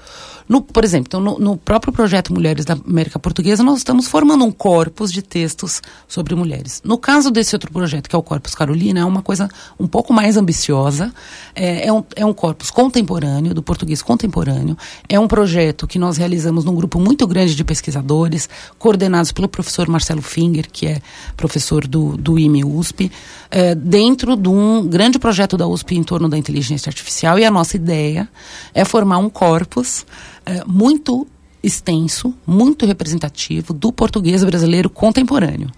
[0.48, 4.44] No, por exemplo, então, no, no, próprio projeto Mulheres da América Portuguesa, nós estamos formando
[4.44, 6.82] um corpus de textos sobre mulheres.
[6.84, 10.12] No caso desse outro projeto, que é o Corpus Carolina, é uma coisa um pouco
[10.12, 11.12] mais ambiciosa.
[11.54, 14.76] É, é, um, é um corpus contemporâneo, do português contemporâneo.
[15.08, 19.88] É um projeto que nós realizamos num grupo muito grande de pesquisadores, coordenados pelo professor
[19.88, 21.00] Marcelo Finger, que é
[21.36, 23.10] professor do, do IME USP,
[23.50, 27.38] é, dentro de um grande projeto da USP em torno da inteligência artificial.
[27.38, 28.28] E a nossa ideia
[28.74, 30.04] é formar um corpus
[30.46, 31.26] é, muito
[31.62, 35.70] extenso, muito representativo do português brasileiro contemporâneo.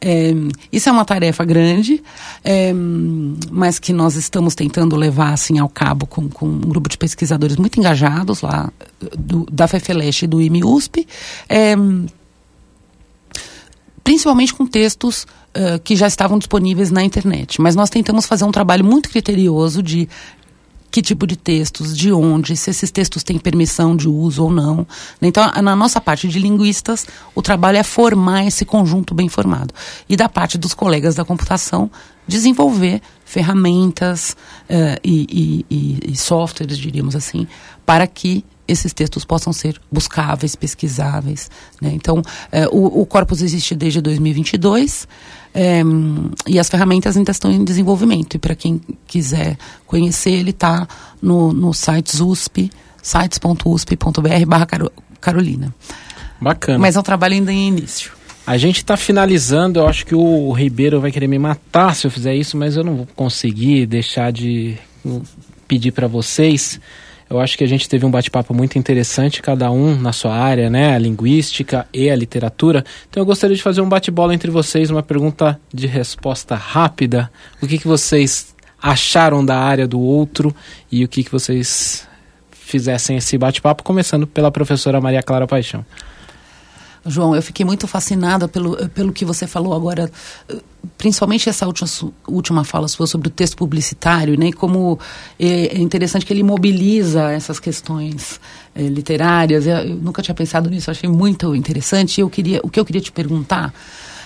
[0.00, 0.32] É,
[0.72, 2.02] isso é uma tarefa grande,
[2.42, 2.72] é,
[3.50, 7.56] mas que nós estamos tentando levar assim ao cabo com, com um grupo de pesquisadores
[7.56, 8.70] muito engajados lá
[9.16, 11.06] do, da FEFELESH e do IMUSP,
[11.48, 11.76] é,
[14.02, 17.60] principalmente com textos uh, que já estavam disponíveis na internet.
[17.60, 20.08] Mas nós tentamos fazer um trabalho muito criterioso de
[20.90, 24.86] que tipo de textos, de onde, se esses textos têm permissão de uso ou não.
[25.20, 29.74] Então, na nossa parte de linguistas, o trabalho é formar esse conjunto bem formado.
[30.08, 31.90] E da parte dos colegas da computação,
[32.26, 34.36] desenvolver ferramentas
[34.70, 37.46] uh, e, e, e, softwares, diríamos assim,
[37.84, 41.50] para que esses textos possam ser buscáveis, pesquisáveis.
[41.80, 41.90] Né?
[41.94, 42.22] Então, uh,
[42.70, 45.08] o, o corpus existe desde 2022.
[45.54, 45.80] É,
[46.46, 48.34] e as ferramentas ainda estão em desenvolvimento.
[48.34, 49.56] E para quem quiser
[49.86, 50.86] conhecer, ele está
[51.20, 52.70] no, no site USP,
[53.02, 54.66] sites.usp.br barra
[55.20, 55.74] Carolina.
[56.40, 56.78] Bacana.
[56.78, 58.12] Mas é um trabalho ainda em início.
[58.46, 62.10] A gente está finalizando, eu acho que o Ribeiro vai querer me matar se eu
[62.10, 64.76] fizer isso, mas eu não vou conseguir deixar de
[65.66, 66.80] pedir para vocês
[67.30, 70.70] eu acho que a gente teve um bate-papo muito interessante, cada um na sua área,
[70.70, 70.94] né?
[70.94, 72.84] A linguística e a literatura.
[73.08, 77.30] Então eu gostaria de fazer um bate-bola entre vocês, uma pergunta de resposta rápida.
[77.60, 80.54] O que, que vocês acharam da área do outro
[80.90, 82.08] e o que, que vocês
[82.50, 85.84] fizessem esse bate-papo, começando pela professora Maria Clara Paixão.
[87.06, 90.10] João, eu fiquei muito fascinada pelo, pelo que você falou agora,
[90.96, 91.88] principalmente essa última,
[92.26, 94.52] última fala sua sobre o texto publicitário, né?
[94.52, 94.98] Como
[95.38, 98.40] é, é interessante que ele mobiliza essas questões
[98.74, 99.66] é, literárias.
[99.66, 102.20] Eu, eu, nunca tinha pensado nisso, achei muito interessante.
[102.20, 103.72] Eu queria, o que eu queria te perguntar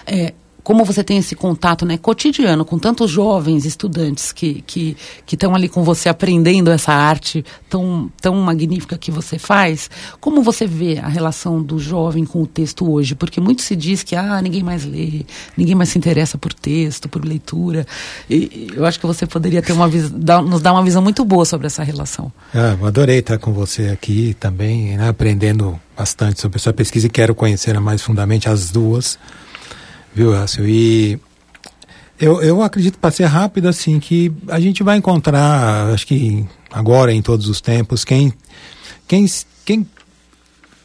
[0.06, 4.96] é como você tem esse contato né, cotidiano com tantos jovens estudantes que que
[5.30, 9.90] estão ali com você aprendendo essa arte tão, tão magnífica que você faz,
[10.20, 13.14] como você vê a relação do jovem com o texto hoje?
[13.14, 15.24] Porque muito se diz que ah, ninguém mais lê,
[15.56, 17.86] ninguém mais se interessa por texto, por leitura.
[18.28, 21.44] E eu acho que você poderia ter uma dar, nos dar uma visão muito boa
[21.44, 22.32] sobre essa relação.
[22.54, 27.10] Ah, adorei estar com você aqui também, né, aprendendo bastante sobre a sua pesquisa e
[27.10, 29.18] quero conhecer mais fundamente as duas
[30.14, 30.66] viu, Elcio?
[30.66, 31.18] E
[32.18, 37.12] eu, eu acredito, para ser rápido, assim, que a gente vai encontrar, acho que agora,
[37.12, 38.32] em todos os tempos, quem,
[39.08, 39.26] quem,
[39.64, 39.86] quem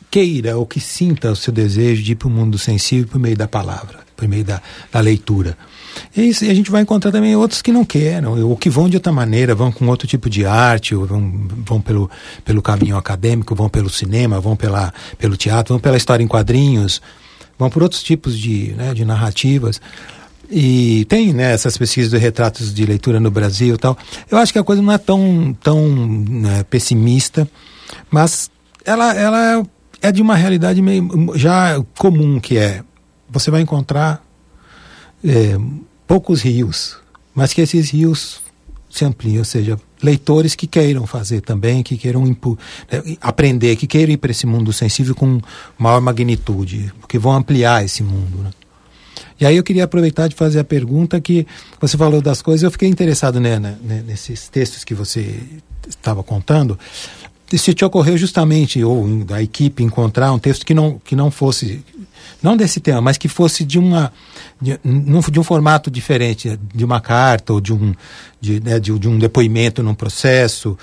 [0.09, 3.37] queira ou que sinta o seu desejo de ir para o mundo sensível por meio
[3.37, 4.61] da palavra, por meio da,
[4.91, 5.57] da leitura.
[6.15, 9.11] E, a gente vai encontrar também outros que não queiram, ou que vão de outra
[9.11, 12.09] maneira, vão com outro tipo de arte, ou vão, vão pelo,
[12.43, 17.01] pelo caminho acadêmico, vão pelo cinema, vão pela, pelo teatro, vão pela história em quadrinhos
[17.57, 19.81] vão por outros tipos de, né, de narrativas.
[20.49, 23.97] E tem né, essas pesquisas de retratos de leitura no Brasil e tal.
[24.29, 27.47] Eu acho que a coisa não é tão, tão né, pessimista,
[28.09, 28.49] mas
[28.85, 29.63] ela, ela
[30.01, 32.83] é de uma realidade meio já comum, que é
[33.29, 34.23] você vai encontrar
[35.23, 35.57] é,
[36.07, 36.97] poucos rios,
[37.35, 38.39] mas que esses rios
[38.89, 42.35] se ampliem, ou seja, leitores que queiram fazer também, que queiram né,
[43.21, 45.39] aprender, que queiram ir para esse mundo sensível com
[45.77, 48.43] maior magnitude, porque vão ampliar esse mundo.
[48.43, 48.51] Né?
[49.39, 51.45] E aí eu queria aproveitar de fazer a pergunta que
[51.79, 55.39] você falou das coisas, eu fiquei interessado né, né, nesses textos que você
[55.87, 56.77] estava contando,
[57.55, 61.83] se te ocorreu justamente, ou da equipe, encontrar um texto que não, que não fosse,
[62.41, 64.11] não desse tema, mas que fosse de uma
[64.61, 64.79] de,
[65.31, 67.93] de um formato diferente, de uma carta ou de um,
[68.41, 70.77] de, né, de, de um depoimento num processo,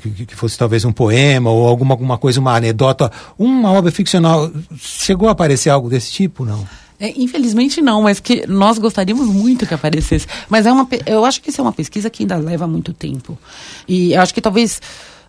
[0.00, 4.50] que, que, fosse talvez um poema ou alguma, alguma coisa, uma anedota, uma obra ficcional.
[4.76, 6.66] Chegou a aparecer algo desse tipo, não?
[6.98, 10.26] É, infelizmente não, mas que nós gostaríamos muito que aparecesse.
[10.48, 13.38] Mas é uma, eu acho que isso é uma pesquisa que ainda leva muito tempo.
[13.86, 14.80] E eu acho que talvez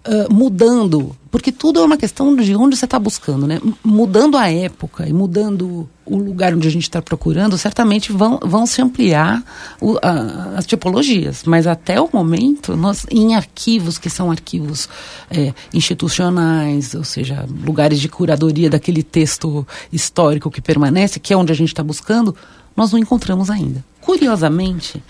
[0.06, 3.60] uh, mudando, porque tudo é uma questão de onde você está buscando, né?
[3.84, 8.66] Mudando a época e mudando o lugar onde a gente está procurando, certamente vão, vão
[8.66, 9.44] se ampliar
[9.82, 11.44] o, a, as tipologias.
[11.46, 14.88] Mas até o momento, nós em arquivos que são arquivos
[15.30, 21.52] é, institucionais, ou seja, lugares de curadoria daquele texto histórico que permanece, que é onde
[21.52, 22.36] a gente está buscando,
[22.76, 23.84] nós não encontramos ainda.
[24.00, 25.04] Curiosamente,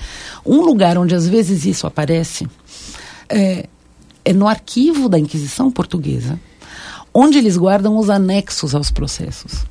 [0.43, 2.47] um lugar onde às vezes isso aparece
[3.29, 3.67] é,
[4.27, 6.37] é no arquivo da Inquisição Portuguesa,
[7.13, 9.65] onde eles guardam os anexos aos processos.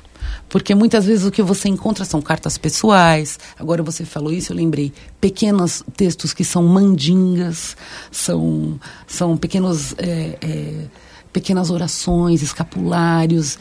[0.49, 3.39] Porque muitas vezes o que você encontra são cartas pessoais.
[3.59, 4.95] Agora você falou isso, eu lembrei.
[5.21, 7.77] Pequenos textos que são mandingas,
[8.11, 10.85] são, são pequenos, é, é,
[11.33, 13.59] pequenas orações, escapulários,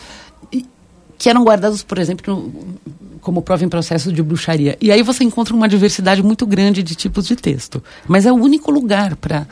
[1.17, 2.53] que eram guardados, por exemplo,
[3.25, 4.77] como prova em processo de bruxaria.
[4.79, 7.83] E aí você encontra uma diversidade muito grande de tipos de texto.
[8.07, 9.47] Mas é o único lugar para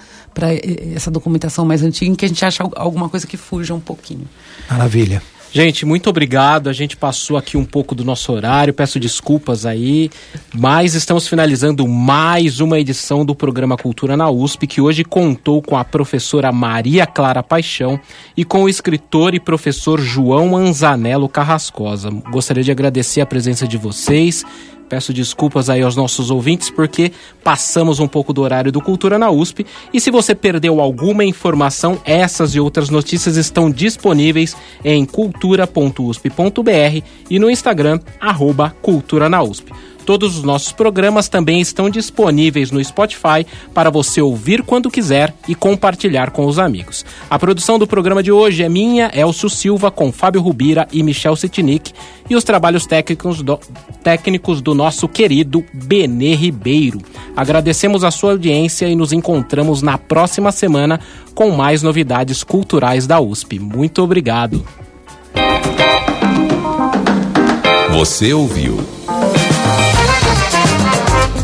[0.96, 4.30] essa documentação mais antiga em que a gente acha alguma coisa que fuja um pouquinho.
[4.70, 5.24] Maravilha.
[5.56, 6.68] Gente, muito obrigado.
[6.68, 10.10] A gente passou aqui um pouco do nosso horário, peço desculpas aí,
[10.52, 15.78] mas estamos finalizando mais uma edição do programa Cultura na USP, que hoje contou com
[15.78, 18.00] a professora Maria Clara Paixão
[18.36, 22.10] e com o escritor e professor João Anzanello Carrascosa.
[22.10, 24.44] Gostaria de agradecer a presença de vocês
[24.94, 27.12] Peço desculpas aí aos nossos ouvintes porque
[27.44, 29.66] passamos um pouco do horário do Cultura na USP.
[29.92, 37.40] E se você perdeu alguma informação, essas e outras notícias estão disponíveis em cultura.usp.br e
[37.40, 39.74] no Instagram, arroba Cultura na USP.
[40.06, 45.56] Todos os nossos programas também estão disponíveis no Spotify para você ouvir quando quiser e
[45.56, 47.06] compartilhar com os amigos.
[47.30, 51.36] A produção do programa de hoje é minha, Elcio Silva, com Fábio Rubira e Michel
[51.36, 51.94] Sitnik,
[52.30, 53.60] e os trabalhos técnicos do,
[54.04, 57.00] técnicos do nosso querido Benê Ribeiro.
[57.36, 61.00] Agradecemos a sua audiência e nos encontramos na próxima semana
[61.34, 63.60] com mais novidades culturais da USP.
[63.60, 64.64] Muito obrigado.
[67.92, 68.80] Você ouviu